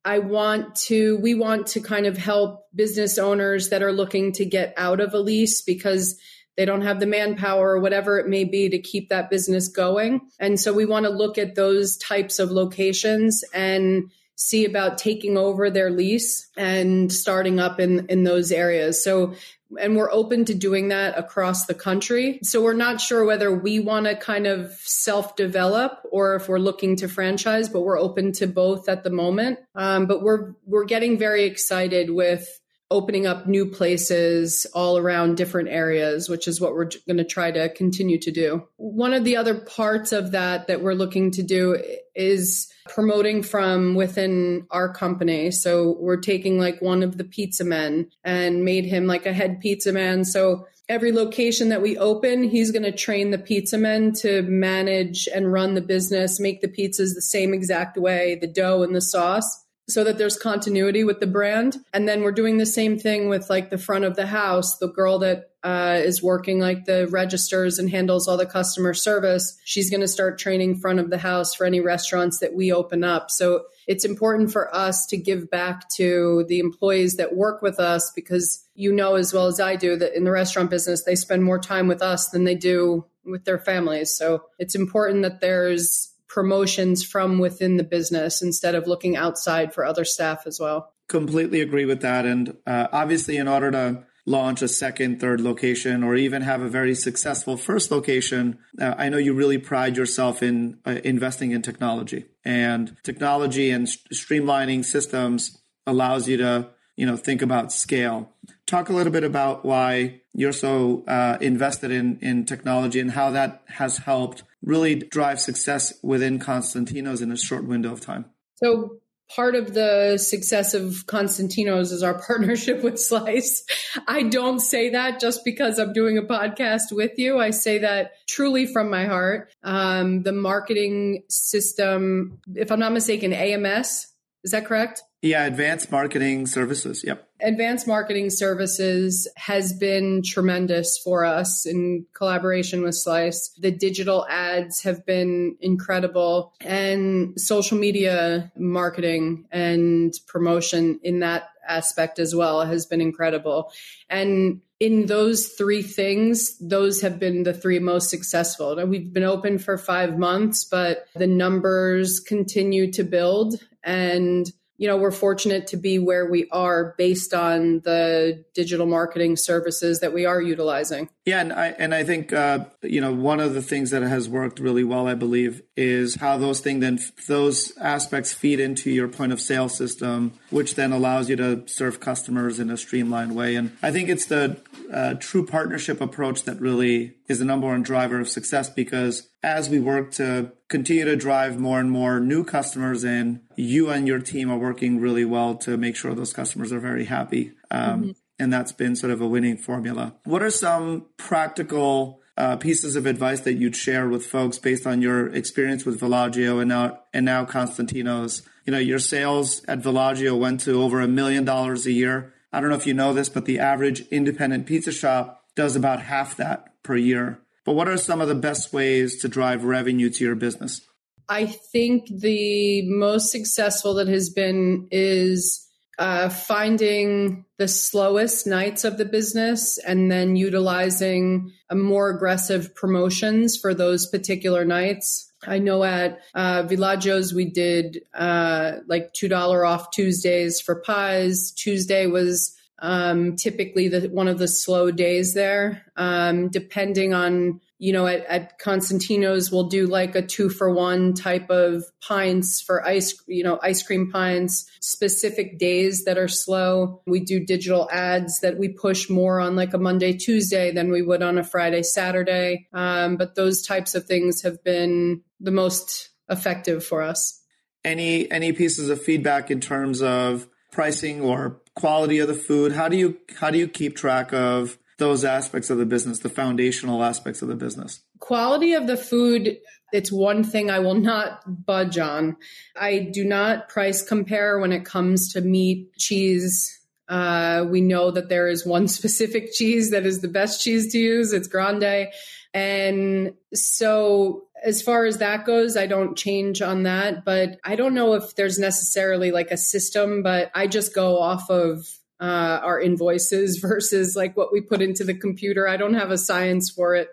I 0.05 0.19
want 0.19 0.75
to, 0.87 1.19
we 1.19 1.35
want 1.35 1.69
to 1.69 1.81
kind 1.81 2.07
of 2.07 2.17
help 2.17 2.67
business 2.75 3.19
owners 3.19 3.69
that 3.69 3.83
are 3.83 3.93
looking 3.93 4.33
to 4.33 4.45
get 4.45 4.75
out 4.77 5.01
of 5.01 5.15
a 5.15 5.19
lease 5.19 5.61
because 5.63 6.19
they 6.57 6.65
don't 6.65 6.83
have 6.83 7.01
the 7.01 7.07
manpower 7.07 7.71
or 7.71 7.81
whatever 7.81 8.19
it 8.19 8.29
may 8.29 8.45
be 8.45 8.69
to 8.69 8.79
keep 8.79 9.09
that 9.09 9.31
business 9.31 9.69
going. 9.69 10.21
And 10.39 10.59
so 10.59 10.73
we 10.73 10.87
want 10.87 11.05
to 11.05 11.11
look 11.11 11.39
at 11.39 11.55
those 11.55 11.97
types 11.97 12.39
of 12.39 12.51
locations 12.51 13.45
and 13.55 14.11
see 14.37 14.65
about 14.65 14.99
taking 14.99 15.37
over 15.37 15.71
their 15.71 15.91
lease 15.91 16.49
and 16.57 17.13
starting 17.13 17.61
up 17.61 17.81
in 17.81 18.07
in 18.07 18.25
those 18.25 18.53
areas. 18.53 19.03
So 19.03 19.35
and 19.81 19.97
we're 19.97 20.13
open 20.13 20.45
to 20.47 20.55
doing 20.55 20.89
that 20.89 21.19
across 21.19 21.67
the 21.67 21.75
country. 21.75 22.41
So 22.43 22.63
we're 22.63 22.75
not 22.75 23.01
sure 23.01 23.25
whether 23.25 23.53
we 23.53 23.81
want 23.81 24.07
to 24.07 24.17
kind 24.17 24.47
of 24.47 24.73
self 24.73 25.37
develop 25.37 26.07
or 26.11 26.37
if 26.37 26.49
we're 26.49 26.59
looking 26.59 26.97
to 26.97 27.09
franchise, 27.09 27.69
but 27.69 27.83
we're 27.83 27.99
open 27.99 28.33
to 28.33 28.47
both 28.47 28.89
at 28.89 29.05
the 29.05 29.11
moment. 29.11 29.59
Um, 29.75 30.07
but 30.07 30.23
we're 30.23 30.55
we're 30.67 30.85
getting 30.85 31.19
very 31.19 31.45
excited 31.45 32.11
with 32.11 32.61
opening 32.91 33.27
up 33.27 33.47
new 33.47 33.65
places 33.65 34.67
all 34.75 34.99
around 34.99 35.39
different 35.39 35.71
areas, 35.71 36.29
which 36.29 36.47
is 36.47 36.61
what 36.61 36.75
we're 36.75 36.91
going 37.07 37.17
to 37.17 37.25
try 37.25 37.51
to 37.51 37.71
continue 37.71 38.19
to 38.19 38.31
do. 38.31 38.69
One 38.77 39.15
of 39.15 39.25
the 39.25 39.39
other 39.39 39.55
parts 39.55 40.13
of 40.13 40.33
that 40.33 40.67
that 40.67 40.83
we're 40.83 40.93
looking 40.93 41.31
to 41.33 41.43
do 41.43 41.83
is 42.15 42.71
promoting 42.89 43.43
from 43.43 43.95
within 43.95 44.67
our 44.71 44.93
company. 44.93 45.51
So 45.51 45.97
we're 46.01 46.17
taking 46.17 46.59
like 46.59 46.81
one 46.83 47.03
of 47.03 47.19
the 47.19 47.25
pizza 47.25 47.65
men 47.65 48.11
and 48.25 48.65
made 48.65 48.85
him 48.85 49.07
like 49.07 49.27
a 49.27 49.33
head 49.33 49.61
pizza 49.61 49.93
man. 49.93 50.25
So 50.25 50.67
every 50.89 51.13
location 51.13 51.69
that 51.71 51.83
we 51.83 51.97
open, 51.97 52.43
he's 52.43 52.71
going 52.71 52.83
to 52.83 52.93
train 52.93 53.31
the 53.31 53.39
pizza 53.39 53.79
men 53.79 54.13
to 54.13 54.43
manage 54.43 55.29
and 55.35 55.53
run 55.53 55.75
the 55.75 55.81
business, 55.81 56.41
make 56.41 56.61
the 56.61 56.69
pizzas 56.69 57.15
the 57.15 57.23
same 57.23 57.55
exact 57.55 57.97
way, 57.97 58.37
the 58.41 58.47
dough 58.47 58.83
and 58.83 58.95
the 58.95 59.01
sauce 59.01 59.65
so 59.89 60.05
that 60.05 60.19
there's 60.19 60.37
continuity 60.37 61.05
with 61.05 61.21
the 61.21 61.27
brand. 61.27 61.79
And 61.93 62.09
then 62.09 62.23
we're 62.23 62.33
doing 62.33 62.59
the 62.59 62.67
same 62.67 62.99
thing 62.99 63.29
with 63.29 63.51
like 63.51 63.71
the 63.71 63.79
front 63.79 64.05
of 64.05 64.17
the 64.17 64.27
house. 64.27 64.79
The 64.79 64.89
girl 64.89 65.19
that 65.21 65.52
uh, 65.65 66.01
is 66.03 66.23
working 66.23 66.59
like 66.59 66.85
the 66.85 67.07
registers 67.09 67.79
and 67.79 67.89
handles 67.89 68.27
all 68.27 68.37
the 68.37 68.47
customer 68.47 68.95
service, 68.95 69.59
she's 69.65 69.91
going 69.91 70.01
to 70.01 70.09
start 70.09 70.39
training 70.39 70.77
front 70.77 70.99
of 70.99 71.11
the 71.11 71.19
house 71.19 71.55
for 71.55 71.65
any 71.65 71.81
restaurants 71.81 72.39
that 72.41 72.55
we 72.55 72.73
open 72.73 73.05
up. 73.05 73.31
So 73.31 73.65
it's 73.87 74.05
important 74.05 74.53
for 74.53 74.75
us 74.75 75.07
to 75.07 75.17
give 75.17 75.51
back 75.51 75.89
to 75.97 76.45
the 76.49 76.59
employees 76.59 77.15
that 77.15 77.37
work 77.37 77.63
with 77.63 77.79
us 77.79 78.11
because 78.15 78.67
you 78.75 78.93
know 78.93 79.15
as 79.15 79.33
well 79.33 79.47
as 79.47 79.61
I 79.61 79.77
do 79.77 79.97
that 79.97 80.17
in 80.17 80.25
the 80.25 80.33
restaurant 80.33 80.71
business, 80.71 81.05
they 81.05 81.15
spend 81.15 81.45
more 81.45 81.59
time 81.59 81.89
with 81.89 82.03
us 82.03 82.29
than 82.31 82.45
they 82.45 82.55
do 82.55 83.07
with 83.25 83.45
their 83.45 83.59
families. 83.59 84.17
So 84.17 84.45
it's 84.59 84.75
important 84.75 85.23
that 85.23 85.41
there's 85.41 86.13
promotions 86.27 87.05
from 87.05 87.39
within 87.39 87.77
the 87.77 87.85
business 87.85 88.43
instead 88.43 88.75
of 88.75 88.87
looking 88.87 89.17
outside 89.17 89.75
for 89.75 89.85
other 89.85 90.05
staff 90.05 90.47
as 90.47 90.59
well. 90.59 90.93
Completely 91.07 91.61
agree 91.61 91.85
with 91.85 92.01
that. 92.01 92.25
And 92.25 92.57
uh, 92.67 92.89
obviously, 92.91 93.37
in 93.37 93.49
order 93.49 93.71
to 93.71 94.05
launch 94.25 94.63
a 94.63 94.69
second, 94.69 95.21
third 95.21 95.41
location, 95.41 96.03
or 96.03 96.15
even 96.15 96.43
have 96.43 96.63
a 96.63 96.69
very 96.69 96.95
successful 96.95 97.57
first 97.57 97.91
location, 97.91 98.59
uh, 98.81 98.95
I 98.97 99.09
know 99.09 99.19
you 99.19 99.35
really 99.35 99.59
pride 99.59 99.97
yourself 99.97 100.43
in 100.43 100.79
uh, 100.87 100.99
investing 101.05 101.51
in 101.51 101.63
technology. 101.63 102.27
And 102.45 102.97
technology 103.03 103.71
and 103.71 103.89
st- 103.89 104.13
streamlining 104.13 104.85
systems 104.85 105.59
allows 105.87 106.29
you 106.29 106.37
to, 106.37 106.69
you 106.97 107.07
know, 107.07 107.17
think 107.17 107.43
about 107.43 107.73
scale 107.73 108.33
talk 108.73 108.89
a 108.89 108.93
little 108.93 109.13
bit 109.13 109.23
about 109.23 109.67
why 109.67 110.23
you're 110.33 110.51
so 110.53 111.05
uh, 111.07 111.37
invested 111.43 111.91
in 111.91 112.19
in 112.23 112.47
technology 112.47 113.01
and 113.01 113.11
how 113.11 113.31
that 113.31 113.63
has 113.67 113.99
helped 113.99 114.45
really 114.63 114.95
drive 114.95 115.39
success 115.39 115.93
within 116.03 116.39
Constantino's 116.39 117.21
in 117.21 117.31
a 117.31 117.37
short 117.37 117.65
window 117.65 117.93
of 117.93 118.01
time. 118.01 118.25
So 118.55 119.02
part 119.35 119.55
of 119.55 119.75
the 119.75 120.19
success 120.19 120.75
of 120.75 121.07
Constantino's 121.07 121.93
is 121.93 122.03
our 122.03 122.21
partnership 122.27 122.83
with 122.83 122.99
Slice. 122.99 123.65
I 124.07 124.25
don't 124.25 124.61
say 124.61 124.91
that 124.91 125.21
just 125.21 125.45
because 125.45 125.79
I'm 125.79 125.93
doing 125.93 126.19
a 126.19 126.23
podcast 126.23 126.93
with 126.93 127.19
you. 127.19 127.39
I 127.39 127.51
say 127.51 127.79
that 127.79 128.13
truly 128.29 128.67
from 128.67 128.91
my 128.91 129.07
heart. 129.07 129.51
Um, 129.63 130.23
the 130.23 130.33
marketing 130.33 131.25
system, 131.29 132.39
if 132.55 132.71
I'm 132.71 132.81
not 132.81 132.93
mistaken, 132.93 133.33
AMS, 133.33 134.12
is 134.45 134.51
that 134.51 134.67
correct? 134.67 135.03
Yeah, 135.23 135.45
advanced 135.45 135.93
marketing 135.93 136.47
services. 136.47 137.05
Yep. 137.07 137.29
Advanced 137.41 137.87
marketing 137.87 138.31
services 138.31 139.29
has 139.37 139.73
been 139.73 140.23
tremendous 140.25 140.99
for 140.99 141.25
us 141.25 141.65
in 141.65 142.07
collaboration 142.13 142.83
with 142.83 142.97
Slice. 142.97 143.51
The 143.61 143.71
digital 143.71 144.27
ads 144.29 144.83
have 144.83 145.07
been 145.07 145.57
incredible 145.61 146.55
and 146.61 147.39
social 147.41 147.79
media 147.79 148.51
marketing 148.57 149.47
and 149.53 150.13
promotion 150.27 150.99
in 151.05 151.21
that 151.21 151.51
aspect 151.67 152.19
as 152.19 152.35
well 152.35 152.65
has 152.65 152.87
been 152.87 153.01
incredible. 153.01 153.73
And 154.09 154.61
in 154.81 155.07
those 155.07 155.49
three 155.49 155.83
things, 155.83 156.59
those 156.59 157.01
have 157.03 157.19
been 157.19 157.45
the 157.45 157.55
three 157.55 157.79
most 157.79 158.11
successful. 158.11 158.85
We've 158.87 159.13
been 159.13 159.23
open 159.23 159.59
for 159.59 159.79
five 159.79 160.19
months, 160.19 160.65
but 160.65 161.07
the 161.15 161.27
numbers 161.27 162.21
continue 162.21 162.91
to 162.93 163.05
build 163.05 163.63
and 163.85 164.51
you 164.83 164.89
know, 164.89 164.97
we're 164.97 165.13
fortunate 165.13 165.69
to 165.69 165.77
be 165.77 166.01
where 166.01 166.27
we 166.27 166.49
are 166.51 166.97
based 166.99 167.33
on 167.33 167.83
the 167.85 168.45
digital 168.53 168.85
marketing 168.85 169.37
services 169.37 170.01
that 170.01 170.13
we 170.13 170.27
are 170.27 170.43
utilizing. 170.43 171.09
Yeah, 171.25 171.41
and 171.41 171.53
I 171.53 171.69
and 171.79 171.95
I 171.95 172.03
think 172.03 172.33
uh, 172.33 172.65
you 172.83 173.01
know 173.01 173.15
one 173.15 173.39
of 173.39 173.55
the 173.55 173.63
things 173.63 173.91
that 173.91 174.03
has 174.03 174.29
worked 174.29 174.59
really 174.59 174.83
well, 174.83 175.07
I 175.07 175.15
believe, 175.15 175.63
is 175.77 176.17
how 176.17 176.37
those 176.37 176.59
things 176.59 176.81
then 176.81 176.99
those 177.29 177.77
aspects 177.79 178.33
feed 178.33 178.59
into 178.59 178.91
your 178.91 179.07
point 179.07 179.33
of 179.33 179.41
sale 179.41 179.69
system, 179.69 180.33
which 180.53 180.75
then 180.75 180.93
allows 180.93 181.29
you 181.29 181.37
to 181.37 181.67
serve 181.67 181.99
customers 181.99 182.61
in 182.61 182.71
a 182.71 182.77
streamlined 182.77 183.35
way. 183.35 183.57
And 183.57 183.77
I 183.83 183.91
think 183.91 184.09
it's 184.09 184.27
the 184.27 184.61
uh, 184.93 185.15
true 185.15 185.47
partnership 185.47 186.01
approach 186.01 186.45
that 186.45 186.61
really 186.61 187.15
is 187.27 187.39
the 187.39 187.45
number 187.45 187.67
one 187.67 187.83
driver 187.83 188.21
of 188.21 188.29
success 188.29 188.69
because 188.69 189.29
as 189.43 189.69
we 189.69 189.81
work 189.81 190.13
to 190.13 190.53
continue 190.69 191.05
to 191.07 191.17
drive 191.17 191.59
more 191.59 191.81
and 191.81 191.91
more 191.91 192.21
new 192.21 192.45
customers 192.45 193.03
in, 193.03 193.41
you 193.57 193.91
and 193.91 194.07
your 194.07 194.21
team 194.21 194.51
are 194.51 194.59
working 194.59 195.01
really 195.01 195.25
well 195.25 195.57
to 195.57 195.77
make 195.77 195.97
sure 195.97 196.15
those 196.15 196.33
customers 196.33 196.73
are 196.73 196.81
very 196.81 197.07
happy. 197.07 197.53
Um, 197.71 198.01
mm-hmm. 198.03 198.11
And 198.39 198.53
that's 198.53 198.73
been 198.73 198.97
sort 198.97 199.13
of 199.13 199.21
a 199.21 199.27
winning 199.27 199.57
formula. 199.57 200.15
What 200.25 200.43
are 200.43 200.51
some 200.51 201.07
practical 201.17 202.22
uh, 202.37 202.57
pieces 202.57 202.97
of 202.97 203.07
advice 203.07 203.41
that 203.41 203.55
you'd 203.55 203.77
share 203.77 204.09
with 204.09 204.27
folks 204.27 204.59
based 204.59 204.87
on 204.87 205.03
your 205.03 205.29
experience 205.35 205.85
with 205.85 206.01
Villaggio 206.01 206.61
and 206.61 206.69
now 206.69 207.01
and 207.13 207.25
now 207.25 207.45
Constantino's? 207.45 208.43
You 208.65 208.73
know, 208.73 208.79
your 208.79 208.99
sales 208.99 209.65
at 209.67 209.83
Villaggio 209.83 210.39
went 210.39 210.61
to 210.63 210.83
over 210.83 211.01
a 211.01 211.09
million 211.09 211.45
dollars 211.45 211.87
a 211.87 211.93
year. 211.93 212.33
I 212.53 212.61
don't 212.61 212.71
know 212.71 212.77
if 212.77 212.87
you 212.87 212.95
know 212.95 213.13
this, 213.13 213.29
but 213.29 213.45
the 213.45 213.59
average 213.59 214.07
independent 214.09 214.67
pizza 214.67 214.93
shop 214.93 215.45
does 215.55 215.77
about 215.77 216.03
half 216.03 216.37
that 216.37 216.73
per 216.83 216.97
year. 216.97 217.41
But 217.65 217.75
what 217.75 217.89
are 217.89 217.97
some 217.97 218.21
of 218.21 218.29
the 218.29 218.35
best 218.35 218.73
ways 218.73 219.21
to 219.23 219.29
drive 219.29 219.65
revenue 219.65 220.11
to 220.11 220.25
your 220.25 220.35
business? 220.35 220.83
I 221.29 221.47
think 221.47 222.09
the 222.09 222.83
most 222.89 223.31
successful 223.31 223.95
that 223.95 224.09
has 224.09 224.31
been 224.31 224.89
is 224.91 225.67
uh, 225.99 226.29
finding 226.29 227.45
the 227.59 227.69
slowest 227.69 228.47
nights 228.47 228.85
of 228.85 228.99
the 228.99 229.05
business 229.05 229.79
and 229.79 230.11
then 230.11 230.37
utilizing 230.37 231.53
a 231.69 231.75
more 231.75 232.11
aggressive 232.11 232.75
promotions 232.75 233.57
for 233.57 233.75
those 233.75 234.07
particular 234.07 234.65
nights. 234.65 235.33
I 235.47 235.59
know 235.59 235.85
at 235.85 236.21
uh, 236.35 236.63
Villaggio's 236.63 237.35
we 237.35 237.47
did 237.47 238.03
uh, 238.15 238.77
like 238.87 239.13
two 239.13 239.29
dollar 239.29 239.65
off 239.65 239.91
Tuesdays 239.91 240.61
for 240.61 240.77
pies. 240.77 241.53
Tuesday 241.53 242.07
was 242.07 242.57
um, 242.79 243.37
typically 243.37 243.89
the 243.89 244.09
one 244.09 244.29
of 244.29 244.39
the 244.39 244.49
slow 244.49 244.91
days 244.91 245.35
there. 245.35 245.85
Um, 245.97 246.49
depending 246.49 247.13
on 247.13 247.61
you 247.83 247.93
know 247.93 248.07
at, 248.07 248.25
at 248.27 248.59
Constantino's 248.61 249.51
we'll 249.51 249.69
do 249.69 249.89
like 249.89 250.15
a 250.15 250.23
two 250.23 250.49
for 250.49 250.73
one 250.73 251.15
type 251.15 251.51
of 251.51 251.85
pints 252.01 252.61
for 252.61 252.87
ice 252.87 253.21
you 253.27 253.43
know 253.43 253.59
ice 253.61 253.83
cream 253.83 254.11
pints 254.11 254.71
specific 254.81 255.59
days 255.59 256.05
that 256.05 256.17
are 256.17 256.29
slow. 256.29 257.03
We 257.07 257.21
do 257.21 257.45
digital 257.45 257.89
ads 257.91 258.41
that 258.41 258.59
we 258.59 258.69
push 258.69 259.11
more 259.11 259.41
on 259.41 259.57
like 259.57 259.75
a 259.75 259.79
Monday 259.79 260.13
Tuesday 260.13 260.71
than 260.71 260.93
we 260.93 261.03
would 261.03 261.23
on 261.23 261.39
a 261.39 261.45
Friday 261.45 261.83
Saturday. 261.83 262.69
Um, 262.73 263.17
but 263.17 263.35
those 263.35 263.63
types 263.63 263.95
of 263.95 264.05
things 264.05 264.43
have 264.43 264.63
been 264.63 265.23
the 265.41 265.51
most 265.51 266.11
effective 266.29 266.85
for 266.85 267.03
us. 267.03 267.43
Any 267.85 268.31
any 268.31 268.53
pieces 268.53 268.91
of 268.91 269.03
feedback 269.03 269.51
in 269.51 269.61
terms 269.61 270.03
of 270.03 270.49
pricing 270.71 271.21
or 271.21 271.61
quality 271.75 272.19
of 272.19 272.29
the 272.29 272.35
food? 272.35 272.73
How 272.73 272.89
do 272.89 272.97
you 272.97 273.19
how 273.41 273.51
do 273.51 273.59
you 273.59 273.67
keep 273.67 273.97
track 273.97 274.33
of 274.33 274.79
those 275.03 275.25
aspects 275.25 275.69
of 275.69 275.79
the 275.79 275.85
business, 275.85 276.21
the 276.21 276.29
foundational 276.29 277.03
aspects 277.03 277.43
of 277.43 277.49
the 277.49 277.57
business? 277.57 278.01
Quality 278.21 278.75
of 278.75 278.87
the 278.87 278.97
food, 278.97 279.59
it's 279.93 280.13
one 280.13 280.45
thing 280.45 280.71
I 280.71 280.79
will 280.79 280.95
not 280.95 281.67
budge 281.67 281.99
on. 281.99 282.37
I 282.77 283.11
do 283.13 283.25
not 283.25 283.69
price 283.69 284.01
compare 284.01 284.61
when 284.61 284.71
it 284.71 284.85
comes 284.85 285.33
to 285.33 285.41
meat, 285.41 285.93
cheese. 285.99 286.79
Uh, 287.09 287.67
we 287.69 287.81
know 287.81 288.13
that 288.13 288.29
there 288.29 288.47
is 288.47 288.65
one 288.65 288.87
specific 288.99 289.53
cheese 289.53 289.91
that 289.91 290.07
is 290.07 290.21
the 290.21 290.29
best 290.29 290.63
cheese 290.63 290.93
to 290.93 290.99
use. 290.99 291.33
It's 291.33 291.49
Grande. 291.49 292.07
And 292.55 293.33
so 293.53 294.45
as 294.63 294.83
far 294.83 295.05
as 295.05 295.19
that 295.19 295.45
goes, 295.45 295.77
I 295.77 295.89
don't 295.89 296.17
change 296.17 296.63
on 296.63 296.85
that, 296.85 297.25
but 297.25 297.59
I 297.65 297.75
don't 297.75 297.95
know 297.95 298.15
if 298.15 298.37
there's 298.37 298.59
necessarily 298.59 299.33
like 299.33 299.51
a 299.51 299.57
system, 299.57 300.23
but 300.23 300.53
I 300.55 300.69
just 300.69 300.95
go 300.95 301.19
off 301.19 301.51
of 301.51 301.89
uh, 302.23 302.61
our 302.63 302.81
invoices 302.81 303.59
versus 303.63 304.15
like 304.17 304.37
what 304.37 304.53
we 304.53 304.61
put 304.61 304.81
into 304.81 305.05
the 305.05 305.15
computer. 305.15 305.69
I 305.69 305.77
don't 305.77 305.95
have 305.95 306.11
a 306.11 306.19
science 306.19 306.71
for 306.71 306.95
it. 306.95 307.09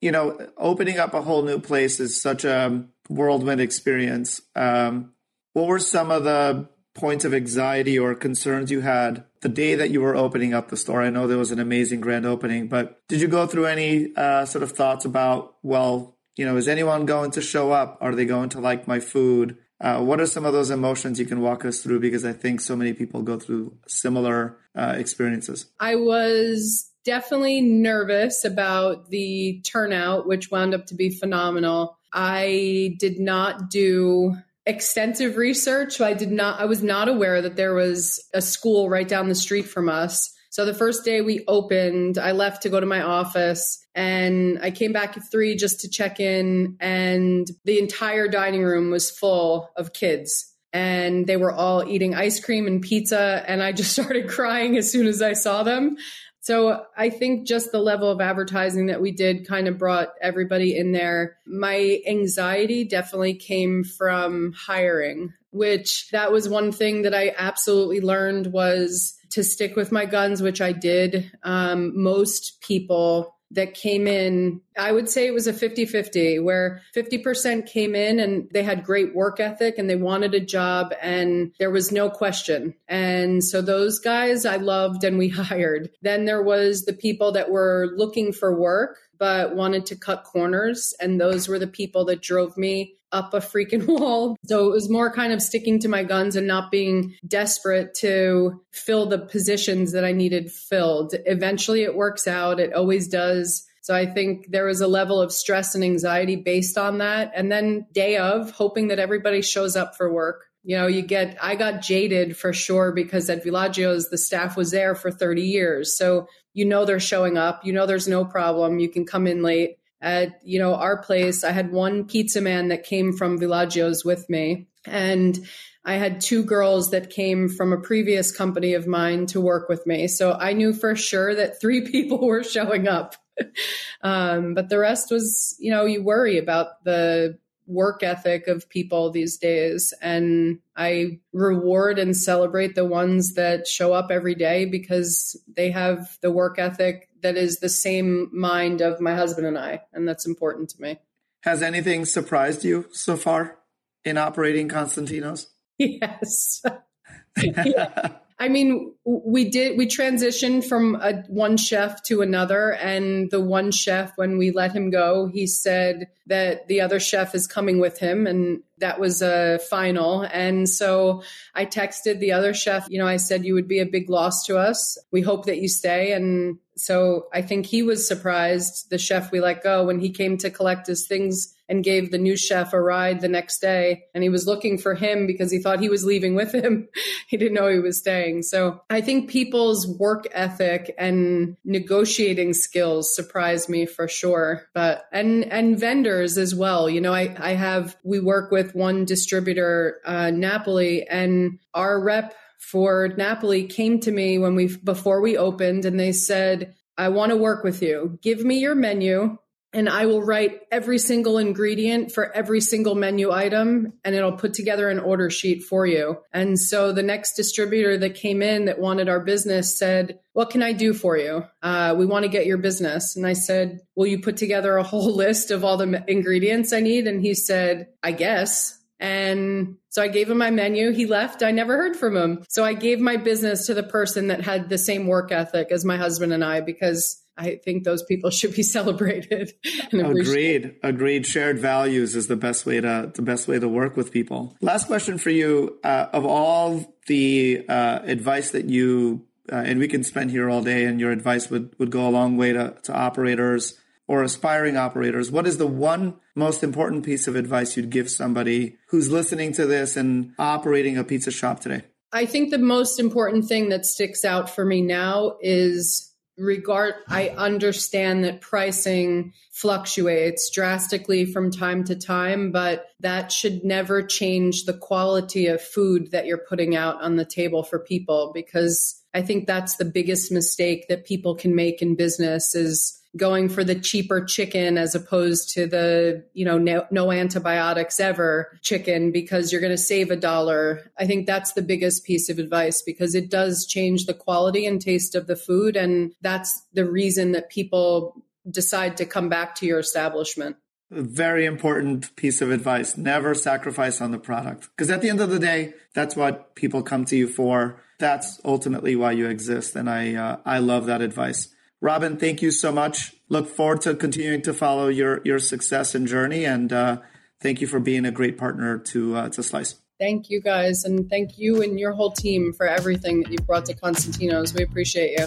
You 0.00 0.10
know, 0.10 0.48
opening 0.56 0.98
up 0.98 1.14
a 1.14 1.22
whole 1.22 1.42
new 1.42 1.58
place 1.60 2.00
is 2.00 2.20
such 2.20 2.44
a 2.44 2.84
whirlwind 3.08 3.60
experience. 3.60 4.40
Um, 4.56 5.12
what 5.52 5.66
were 5.66 5.78
some 5.78 6.10
of 6.10 6.24
the 6.24 6.68
points 6.94 7.24
of 7.24 7.34
anxiety 7.34 7.98
or 7.98 8.14
concerns 8.14 8.70
you 8.70 8.80
had 8.80 9.24
the 9.40 9.48
day 9.48 9.74
that 9.74 9.90
you 9.90 10.00
were 10.00 10.16
opening 10.16 10.52
up 10.52 10.68
the 10.68 10.76
store? 10.76 11.02
I 11.02 11.10
know 11.10 11.26
there 11.26 11.38
was 11.38 11.52
an 11.52 11.60
amazing 11.60 12.00
grand 12.00 12.26
opening, 12.26 12.68
but 12.68 13.00
did 13.08 13.20
you 13.20 13.28
go 13.28 13.46
through 13.46 13.66
any 13.66 14.14
uh, 14.16 14.44
sort 14.44 14.62
of 14.62 14.72
thoughts 14.72 15.04
about, 15.04 15.56
well, 15.62 16.16
you 16.36 16.44
know, 16.44 16.56
is 16.56 16.68
anyone 16.68 17.06
going 17.06 17.30
to 17.32 17.40
show 17.40 17.70
up? 17.70 17.98
Are 18.00 18.14
they 18.14 18.24
going 18.24 18.48
to 18.50 18.60
like 18.60 18.88
my 18.88 19.00
food? 19.00 19.56
Uh, 19.80 20.00
what 20.00 20.20
are 20.20 20.26
some 20.26 20.44
of 20.44 20.52
those 20.52 20.70
emotions 20.70 21.18
you 21.18 21.26
can 21.26 21.40
walk 21.40 21.64
us 21.64 21.82
through? 21.82 22.00
Because 22.00 22.24
I 22.24 22.32
think 22.32 22.60
so 22.60 22.76
many 22.76 22.92
people 22.92 23.22
go 23.22 23.38
through 23.38 23.76
similar 23.86 24.56
uh, 24.74 24.94
experiences. 24.96 25.66
I 25.80 25.96
was 25.96 26.90
definitely 27.04 27.60
nervous 27.60 28.44
about 28.44 29.10
the 29.10 29.60
turnout, 29.64 30.26
which 30.26 30.50
wound 30.50 30.74
up 30.74 30.86
to 30.86 30.94
be 30.94 31.10
phenomenal. 31.10 31.98
I 32.12 32.96
did 32.98 33.18
not 33.18 33.68
do 33.68 34.36
extensive 34.66 35.36
research. 35.36 36.00
I 36.00 36.14
did 36.14 36.30
not, 36.30 36.60
I 36.60 36.64
was 36.64 36.82
not 36.82 37.08
aware 37.08 37.42
that 37.42 37.56
there 37.56 37.74
was 37.74 38.26
a 38.32 38.40
school 38.40 38.88
right 38.88 39.06
down 39.06 39.28
the 39.28 39.34
street 39.34 39.66
from 39.66 39.88
us. 39.88 40.33
So 40.54 40.64
the 40.64 40.72
first 40.72 41.04
day 41.04 41.20
we 41.20 41.44
opened, 41.48 42.16
I 42.16 42.30
left 42.30 42.62
to 42.62 42.68
go 42.68 42.78
to 42.78 42.86
my 42.86 43.02
office 43.02 43.84
and 43.92 44.60
I 44.62 44.70
came 44.70 44.92
back 44.92 45.16
at 45.16 45.28
three 45.28 45.56
just 45.56 45.80
to 45.80 45.88
check 45.88 46.20
in, 46.20 46.76
and 46.78 47.50
the 47.64 47.80
entire 47.80 48.28
dining 48.28 48.62
room 48.62 48.92
was 48.92 49.10
full 49.10 49.68
of 49.74 49.92
kids. 49.92 50.54
And 50.72 51.26
they 51.26 51.36
were 51.36 51.50
all 51.50 51.84
eating 51.84 52.14
ice 52.14 52.38
cream 52.38 52.68
and 52.68 52.80
pizza. 52.80 53.42
And 53.48 53.64
I 53.64 53.72
just 53.72 53.90
started 54.00 54.28
crying 54.28 54.76
as 54.76 54.88
soon 54.92 55.08
as 55.08 55.20
I 55.22 55.32
saw 55.32 55.64
them. 55.64 55.96
So 56.38 56.84
I 56.96 57.10
think 57.10 57.48
just 57.48 57.72
the 57.72 57.80
level 57.80 58.08
of 58.08 58.20
advertising 58.20 58.86
that 58.86 59.00
we 59.00 59.10
did 59.10 59.48
kind 59.48 59.66
of 59.66 59.76
brought 59.76 60.10
everybody 60.22 60.76
in 60.76 60.92
there. 60.92 61.36
My 61.48 61.98
anxiety 62.06 62.84
definitely 62.84 63.34
came 63.34 63.82
from 63.82 64.52
hiring, 64.52 65.32
which 65.50 66.10
that 66.10 66.30
was 66.30 66.48
one 66.48 66.70
thing 66.70 67.02
that 67.02 67.14
I 67.14 67.34
absolutely 67.36 68.00
learned 68.00 68.52
was 68.52 69.18
to 69.34 69.42
stick 69.42 69.74
with 69.74 69.90
my 69.90 70.06
guns, 70.06 70.40
which 70.40 70.60
I 70.60 70.70
did. 70.70 71.30
Um, 71.42 72.00
most 72.00 72.60
people 72.60 73.34
that 73.50 73.74
came 73.74 74.06
in, 74.06 74.60
I 74.76 74.92
would 74.92 75.08
say 75.08 75.26
it 75.26 75.34
was 75.34 75.46
a 75.46 75.52
50 75.52 75.86
50, 75.86 76.38
where 76.38 76.82
50% 76.94 77.66
came 77.66 77.94
in 77.94 78.18
and 78.20 78.48
they 78.52 78.62
had 78.62 78.84
great 78.84 79.14
work 79.14 79.40
ethic 79.40 79.76
and 79.76 79.90
they 79.90 79.96
wanted 79.96 80.34
a 80.34 80.40
job 80.40 80.92
and 81.02 81.52
there 81.58 81.70
was 81.70 81.92
no 81.92 82.10
question. 82.10 82.74
And 82.88 83.42
so 83.42 83.60
those 83.60 83.98
guys 83.98 84.44
I 84.44 84.56
loved 84.56 85.04
and 85.04 85.18
we 85.18 85.28
hired. 85.30 85.90
Then 86.02 86.24
there 86.24 86.42
was 86.42 86.84
the 86.84 86.92
people 86.92 87.32
that 87.32 87.50
were 87.50 87.92
looking 87.96 88.32
for 88.32 88.58
work 88.58 88.98
but 89.18 89.54
wanted 89.54 89.86
to 89.86 89.96
cut 89.96 90.24
corners. 90.24 90.94
And 91.00 91.20
those 91.20 91.48
were 91.48 91.58
the 91.58 91.66
people 91.66 92.04
that 92.06 92.22
drove 92.22 92.56
me 92.56 92.96
up 93.14 93.32
a 93.32 93.38
freaking 93.38 93.86
wall. 94.00 94.36
So 94.44 94.66
it 94.66 94.72
was 94.72 94.90
more 94.90 95.10
kind 95.10 95.32
of 95.32 95.40
sticking 95.40 95.78
to 95.80 95.88
my 95.88 96.02
guns 96.02 96.36
and 96.36 96.46
not 96.46 96.70
being 96.70 97.14
desperate 97.26 97.94
to 98.00 98.60
fill 98.72 99.06
the 99.06 99.18
positions 99.18 99.92
that 99.92 100.04
I 100.04 100.12
needed 100.12 100.50
filled. 100.50 101.14
Eventually 101.24 101.82
it 101.82 101.94
works 101.94 102.26
out. 102.26 102.60
It 102.60 102.74
always 102.74 103.08
does. 103.08 103.66
So 103.80 103.94
I 103.94 104.06
think 104.06 104.50
there 104.50 104.64
was 104.64 104.80
a 104.80 104.88
level 104.88 105.20
of 105.20 105.32
stress 105.32 105.74
and 105.74 105.84
anxiety 105.84 106.36
based 106.36 106.76
on 106.76 106.98
that. 106.98 107.32
And 107.34 107.52
then 107.52 107.86
day 107.92 108.16
of 108.16 108.50
hoping 108.50 108.88
that 108.88 108.98
everybody 108.98 109.42
shows 109.42 109.76
up 109.76 109.96
for 109.96 110.12
work. 110.12 110.46
You 110.62 110.78
know, 110.78 110.86
you 110.86 111.02
get, 111.02 111.36
I 111.42 111.56
got 111.56 111.82
jaded 111.82 112.36
for 112.38 112.54
sure 112.54 112.92
because 112.92 113.28
at 113.28 113.44
Villaggio's, 113.44 114.08
the 114.08 114.16
staff 114.16 114.56
was 114.56 114.70
there 114.70 114.94
for 114.94 115.10
30 115.10 115.42
years. 115.42 115.98
So 115.98 116.26
you 116.54 116.64
know 116.64 116.84
they're 116.84 117.00
showing 117.00 117.36
up. 117.36 117.66
You 117.66 117.72
know 117.72 117.84
there's 117.84 118.08
no 118.08 118.24
problem. 118.24 118.78
You 118.78 118.88
can 118.88 119.04
come 119.04 119.26
in 119.26 119.42
late 119.42 119.76
at 120.04 120.38
you 120.44 120.58
know 120.58 120.74
our 120.74 120.98
place 120.98 121.42
i 121.42 121.50
had 121.50 121.72
one 121.72 122.04
pizza 122.04 122.40
man 122.40 122.68
that 122.68 122.84
came 122.84 123.12
from 123.12 123.38
villaggio's 123.38 124.04
with 124.04 124.28
me 124.28 124.68
and 124.84 125.38
i 125.84 125.94
had 125.94 126.20
two 126.20 126.44
girls 126.44 126.90
that 126.90 127.10
came 127.10 127.48
from 127.48 127.72
a 127.72 127.80
previous 127.80 128.30
company 128.30 128.74
of 128.74 128.86
mine 128.86 129.24
to 129.24 129.40
work 129.40 129.68
with 129.68 129.84
me 129.86 130.06
so 130.06 130.32
i 130.34 130.52
knew 130.52 130.74
for 130.74 130.94
sure 130.94 131.34
that 131.34 131.58
three 131.58 131.80
people 131.90 132.24
were 132.26 132.44
showing 132.44 132.86
up 132.86 133.16
um, 134.02 134.54
but 134.54 134.68
the 134.68 134.78
rest 134.78 135.10
was 135.10 135.56
you 135.58 135.70
know 135.70 135.86
you 135.86 136.04
worry 136.04 136.38
about 136.38 136.84
the 136.84 137.36
work 137.66 138.02
ethic 138.02 138.46
of 138.46 138.68
people 138.68 139.10
these 139.10 139.38
days. 139.38 139.94
And 140.02 140.58
I 140.76 141.20
reward 141.32 141.98
and 141.98 142.16
celebrate 142.16 142.74
the 142.74 142.84
ones 142.84 143.34
that 143.34 143.66
show 143.66 143.92
up 143.92 144.10
every 144.10 144.34
day 144.34 144.64
because 144.64 145.40
they 145.56 145.70
have 145.70 146.18
the 146.20 146.30
work 146.30 146.58
ethic 146.58 147.08
that 147.22 147.36
is 147.36 147.58
the 147.58 147.68
same 147.68 148.28
mind 148.32 148.80
of 148.80 149.00
my 149.00 149.14
husband 149.14 149.46
and 149.46 149.58
I. 149.58 149.82
And 149.92 150.06
that's 150.06 150.26
important 150.26 150.70
to 150.70 150.82
me. 150.82 150.98
Has 151.42 151.62
anything 151.62 152.04
surprised 152.04 152.64
you 152.64 152.86
so 152.92 153.16
far 153.16 153.58
in 154.04 154.18
operating 154.18 154.68
Constantino's? 154.68 155.48
Yes. 155.76 156.62
yeah. 157.42 158.12
I 158.36 158.48
mean, 158.48 158.92
we 159.04 159.48
did, 159.48 159.78
we 159.78 159.86
transitioned 159.86 160.64
from 160.64 160.96
a, 160.96 161.22
one 161.28 161.56
chef 161.56 162.02
to 162.04 162.20
another. 162.20 162.72
And 162.72 163.30
the 163.30 163.40
one 163.40 163.70
chef, 163.70 164.12
when 164.16 164.38
we 164.38 164.50
let 164.50 164.72
him 164.72 164.90
go, 164.90 165.26
he 165.26 165.46
said 165.46 166.08
that 166.26 166.66
the 166.66 166.80
other 166.80 166.98
chef 166.98 167.34
is 167.34 167.46
coming 167.46 167.78
with 167.78 167.98
him. 167.98 168.26
And 168.26 168.62
that 168.78 168.98
was 168.98 169.22
a 169.22 169.60
final. 169.70 170.22
And 170.22 170.68
so 170.68 171.22
I 171.54 171.64
texted 171.64 172.18
the 172.18 172.32
other 172.32 172.54
chef, 172.54 172.86
you 172.90 172.98
know, 172.98 173.06
I 173.06 173.18
said, 173.18 173.44
you 173.44 173.54
would 173.54 173.68
be 173.68 173.78
a 173.78 173.86
big 173.86 174.10
loss 174.10 174.44
to 174.46 174.58
us. 174.58 174.98
We 175.12 175.20
hope 175.20 175.46
that 175.46 175.58
you 175.58 175.68
stay. 175.68 176.12
And 176.12 176.58
so 176.76 177.28
I 177.32 177.42
think 177.42 177.66
he 177.66 177.82
was 177.82 178.06
surprised, 178.06 178.90
the 178.90 178.98
chef 178.98 179.30
we 179.30 179.40
let 179.40 179.62
go, 179.62 179.84
when 179.84 180.00
he 180.00 180.10
came 180.10 180.36
to 180.38 180.50
collect 180.50 180.86
his 180.86 181.06
things 181.06 181.54
and 181.68 181.82
gave 181.82 182.10
the 182.10 182.18
new 182.18 182.36
chef 182.36 182.72
a 182.72 182.80
ride 182.80 183.20
the 183.20 183.28
next 183.28 183.60
day. 183.60 184.04
And 184.14 184.22
he 184.22 184.28
was 184.28 184.46
looking 184.46 184.76
for 184.76 184.94
him 184.94 185.26
because 185.26 185.50
he 185.50 185.58
thought 185.58 185.80
he 185.80 185.88
was 185.88 186.04
leaving 186.04 186.34
with 186.34 186.52
him. 186.52 186.88
he 187.28 187.36
didn't 187.36 187.54
know 187.54 187.68
he 187.68 187.78
was 187.78 187.98
staying. 187.98 188.42
So 188.42 188.82
I 188.90 189.00
think 189.00 189.30
people's 189.30 189.86
work 189.86 190.26
ethic 190.32 190.94
and 190.98 191.56
negotiating 191.64 192.52
skills 192.52 193.14
surprised 193.14 193.68
me 193.68 193.86
for 193.86 194.08
sure. 194.08 194.66
But, 194.74 195.06
and, 195.12 195.44
and 195.44 195.78
vendors 195.78 196.36
as 196.36 196.54
well. 196.54 196.90
You 196.90 197.00
know, 197.00 197.14
I, 197.14 197.34
I 197.38 197.54
have, 197.54 197.96
we 198.02 198.20
work 198.20 198.50
with 198.50 198.74
one 198.74 199.04
distributor, 199.04 200.00
uh, 200.04 200.30
Napoli, 200.30 201.06
and 201.08 201.58
our 201.72 201.98
rep 201.98 202.34
for 202.70 203.08
Napoli 203.16 203.66
came 203.66 204.00
to 204.00 204.10
me 204.10 204.38
when 204.38 204.54
we 204.54 204.76
before 204.76 205.20
we 205.20 205.36
opened 205.36 205.84
and 205.84 205.98
they 205.98 206.12
said, 206.12 206.74
I 206.96 207.08
want 207.08 207.30
to 207.30 207.36
work 207.36 207.64
with 207.64 207.82
you. 207.82 208.18
Give 208.22 208.44
me 208.44 208.58
your 208.58 208.74
menu 208.74 209.38
and 209.74 209.88
I 209.88 210.06
will 210.06 210.22
write 210.22 210.60
every 210.70 210.98
single 210.98 211.36
ingredient 211.36 212.12
for 212.12 212.32
every 212.32 212.60
single 212.60 212.94
menu 212.94 213.32
item 213.32 213.92
and 214.04 214.14
it'll 214.14 214.36
put 214.36 214.54
together 214.54 214.88
an 214.88 215.00
order 215.00 215.28
sheet 215.30 215.64
for 215.64 215.84
you. 215.84 216.18
And 216.32 216.58
so 216.58 216.92
the 216.92 217.02
next 217.02 217.34
distributor 217.34 217.98
that 217.98 218.14
came 218.14 218.40
in 218.40 218.66
that 218.66 218.78
wanted 218.78 219.08
our 219.08 219.20
business 219.20 219.76
said, 219.76 220.20
What 220.32 220.50
can 220.50 220.62
I 220.62 220.72
do 220.72 220.94
for 220.94 221.18
you? 221.18 221.44
Uh, 221.60 221.94
we 221.98 222.06
want 222.06 222.22
to 222.22 222.30
get 222.30 222.46
your 222.46 222.58
business. 222.58 223.16
And 223.16 223.26
I 223.26 223.32
said, 223.32 223.80
Will 223.96 224.06
you 224.06 224.20
put 224.20 224.36
together 224.36 224.76
a 224.76 224.84
whole 224.84 225.12
list 225.16 225.50
of 225.50 225.64
all 225.64 225.76
the 225.76 226.04
ingredients 226.06 226.72
I 226.72 226.80
need? 226.80 227.08
And 227.08 227.20
he 227.20 227.34
said, 227.34 227.88
I 228.02 228.12
guess. 228.12 228.78
And 229.04 229.76
so 229.90 230.02
I 230.02 230.08
gave 230.08 230.30
him 230.30 230.38
my 230.38 230.50
menu. 230.50 230.90
He 230.92 231.04
left. 231.04 231.42
I 231.42 231.50
never 231.50 231.76
heard 231.76 231.94
from 231.94 232.16
him. 232.16 232.42
So 232.48 232.64
I 232.64 232.72
gave 232.72 233.00
my 233.00 233.18
business 233.18 233.66
to 233.66 233.74
the 233.74 233.82
person 233.82 234.28
that 234.28 234.40
had 234.40 234.70
the 234.70 234.78
same 234.78 235.06
work 235.06 235.30
ethic 235.30 235.70
as 235.70 235.84
my 235.84 235.98
husband 235.98 236.32
and 236.32 236.42
I 236.42 236.62
because 236.62 237.22
I 237.36 237.56
think 237.62 237.84
those 237.84 238.02
people 238.02 238.30
should 238.30 238.54
be 238.54 238.62
celebrated. 238.78 239.52
agreed. 239.92 240.76
Agreed. 240.82 241.26
Shared 241.26 241.58
values 241.58 242.16
is 242.16 242.28
the 242.28 242.36
best 242.36 242.64
way 242.64 242.80
to 242.80 243.12
the 243.14 243.20
best 243.20 243.46
way 243.46 243.58
to 243.58 243.68
work 243.68 243.94
with 243.94 244.10
people. 244.10 244.56
Last 244.62 244.86
question 244.86 245.18
for 245.18 245.28
you: 245.28 245.78
uh, 245.84 246.06
of 246.14 246.24
all 246.24 246.96
the 247.06 247.66
uh, 247.68 247.98
advice 248.04 248.52
that 248.52 248.70
you 248.70 249.26
uh, 249.52 249.56
and 249.56 249.80
we 249.80 249.86
can 249.86 250.02
spend 250.02 250.30
here 250.30 250.48
all 250.48 250.62
day, 250.62 250.86
and 250.86 250.98
your 250.98 251.12
advice 251.12 251.50
would 251.50 251.78
would 251.78 251.90
go 251.90 252.08
a 252.08 252.10
long 252.10 252.38
way 252.38 252.54
to 252.54 252.74
to 252.84 252.94
operators 252.94 253.74
or 254.06 254.22
aspiring 254.22 254.78
operators. 254.78 255.30
What 255.30 255.46
is 255.46 255.58
the 255.58 255.66
one 255.66 256.14
most 256.34 256.62
important 256.62 257.04
piece 257.04 257.26
of 257.26 257.36
advice 257.36 257.76
you'd 257.76 257.90
give 257.90 258.10
somebody 258.10 258.76
who's 258.88 259.10
listening 259.10 259.52
to 259.52 259.66
this 259.66 259.96
and 259.96 260.32
operating 260.38 260.98
a 260.98 261.04
pizza 261.04 261.30
shop 261.30 261.60
today? 261.60 261.82
I 262.12 262.26
think 262.26 262.50
the 262.50 262.58
most 262.58 263.00
important 263.00 263.46
thing 263.46 263.70
that 263.70 263.86
sticks 263.86 264.24
out 264.24 264.48
for 264.48 264.64
me 264.64 264.82
now 264.82 265.36
is 265.40 266.14
regard 266.36 266.94
i 267.08 267.28
understand 267.28 268.24
that 268.24 268.40
pricing 268.40 269.32
fluctuates 269.52 270.50
drastically 270.50 271.24
from 271.24 271.48
time 271.48 271.84
to 271.84 271.94
time 271.94 272.50
but 272.50 272.86
that 272.98 273.30
should 273.30 273.62
never 273.62 274.02
change 274.02 274.64
the 274.64 274.72
quality 274.72 275.46
of 275.46 275.62
food 275.62 276.10
that 276.10 276.26
you're 276.26 276.44
putting 276.48 276.74
out 276.74 277.00
on 277.00 277.14
the 277.14 277.24
table 277.24 277.62
for 277.62 277.78
people 277.78 278.32
because 278.34 279.00
i 279.14 279.22
think 279.22 279.46
that's 279.46 279.76
the 279.76 279.84
biggest 279.84 280.32
mistake 280.32 280.88
that 280.88 281.06
people 281.06 281.36
can 281.36 281.54
make 281.54 281.80
in 281.80 281.94
business 281.94 282.52
is 282.56 283.00
going 283.16 283.48
for 283.48 283.62
the 283.62 283.74
cheaper 283.74 284.24
chicken 284.24 284.76
as 284.76 284.94
opposed 284.94 285.48
to 285.54 285.66
the, 285.66 286.24
you 286.32 286.44
know, 286.44 286.58
no, 286.58 286.86
no 286.90 287.12
antibiotics 287.12 288.00
ever 288.00 288.58
chicken 288.62 289.12
because 289.12 289.52
you're 289.52 289.60
going 289.60 289.70
to 289.70 289.78
save 289.78 290.10
a 290.10 290.16
dollar. 290.16 290.90
I 290.98 291.06
think 291.06 291.26
that's 291.26 291.52
the 291.52 291.62
biggest 291.62 292.04
piece 292.04 292.28
of 292.28 292.38
advice 292.38 292.82
because 292.82 293.14
it 293.14 293.30
does 293.30 293.66
change 293.66 294.06
the 294.06 294.14
quality 294.14 294.66
and 294.66 294.80
taste 294.80 295.14
of 295.14 295.26
the 295.26 295.36
food. 295.36 295.76
And 295.76 296.12
that's 296.22 296.66
the 296.72 296.90
reason 296.90 297.32
that 297.32 297.50
people 297.50 298.22
decide 298.50 298.96
to 298.96 299.06
come 299.06 299.28
back 299.28 299.54
to 299.56 299.66
your 299.66 299.78
establishment. 299.78 300.56
A 300.90 301.02
very 301.02 301.46
important 301.46 302.14
piece 302.16 302.42
of 302.42 302.50
advice. 302.50 302.96
Never 302.96 303.34
sacrifice 303.34 304.00
on 304.00 304.10
the 304.10 304.18
product. 304.18 304.68
Because 304.76 304.90
at 304.90 305.00
the 305.00 305.08
end 305.08 305.20
of 305.20 305.30
the 305.30 305.38
day, 305.38 305.74
that's 305.94 306.16
what 306.16 306.54
people 306.54 306.82
come 306.82 307.04
to 307.06 307.16
you 307.16 307.26
for. 307.26 307.80
That's 307.98 308.40
ultimately 308.44 308.96
why 308.96 309.12
you 309.12 309.28
exist. 309.28 309.76
And 309.76 309.88
I, 309.88 310.14
uh, 310.14 310.36
I 310.44 310.58
love 310.58 310.86
that 310.86 311.00
advice. 311.00 311.53
Robyn, 311.84 312.16
thank 312.16 312.40
you 312.40 312.50
so 312.50 312.72
much. 312.72 313.12
Look 313.28 313.46
forward 313.46 313.82
to 313.82 313.94
continuing 313.94 314.40
to 314.42 314.54
follow 314.54 314.88
your 314.88 315.20
your 315.22 315.38
success 315.38 315.94
and 315.94 316.06
journey, 316.06 316.46
and 316.46 316.72
uh, 316.72 317.02
thank 317.42 317.60
you 317.60 317.66
for 317.66 317.78
being 317.78 318.06
a 318.06 318.10
great 318.10 318.38
partner 318.38 318.78
to 318.78 319.16
uh, 319.16 319.28
to 319.28 319.42
Slice. 319.42 319.74
Thank 320.00 320.30
you 320.30 320.40
guys, 320.40 320.84
and 320.84 321.10
thank 321.10 321.36
you 321.36 321.60
and 321.60 321.78
your 321.78 321.92
whole 321.92 322.10
team 322.10 322.54
for 322.54 322.66
everything 322.66 323.20
that 323.22 323.30
you've 323.30 323.46
brought 323.46 323.66
to 323.66 323.74
Constantino's. 323.74 324.54
We 324.54 324.64
appreciate 324.64 325.18
you. 325.18 325.26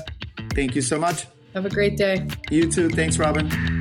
Thank 0.56 0.74
you 0.74 0.82
so 0.82 0.98
much. 0.98 1.28
Have 1.54 1.67
a 1.67 1.70
great 1.70 1.96
day. 1.96 2.28
You 2.50 2.72
too. 2.72 2.89
Thanks, 2.89 3.17
Robyn. 3.17 3.76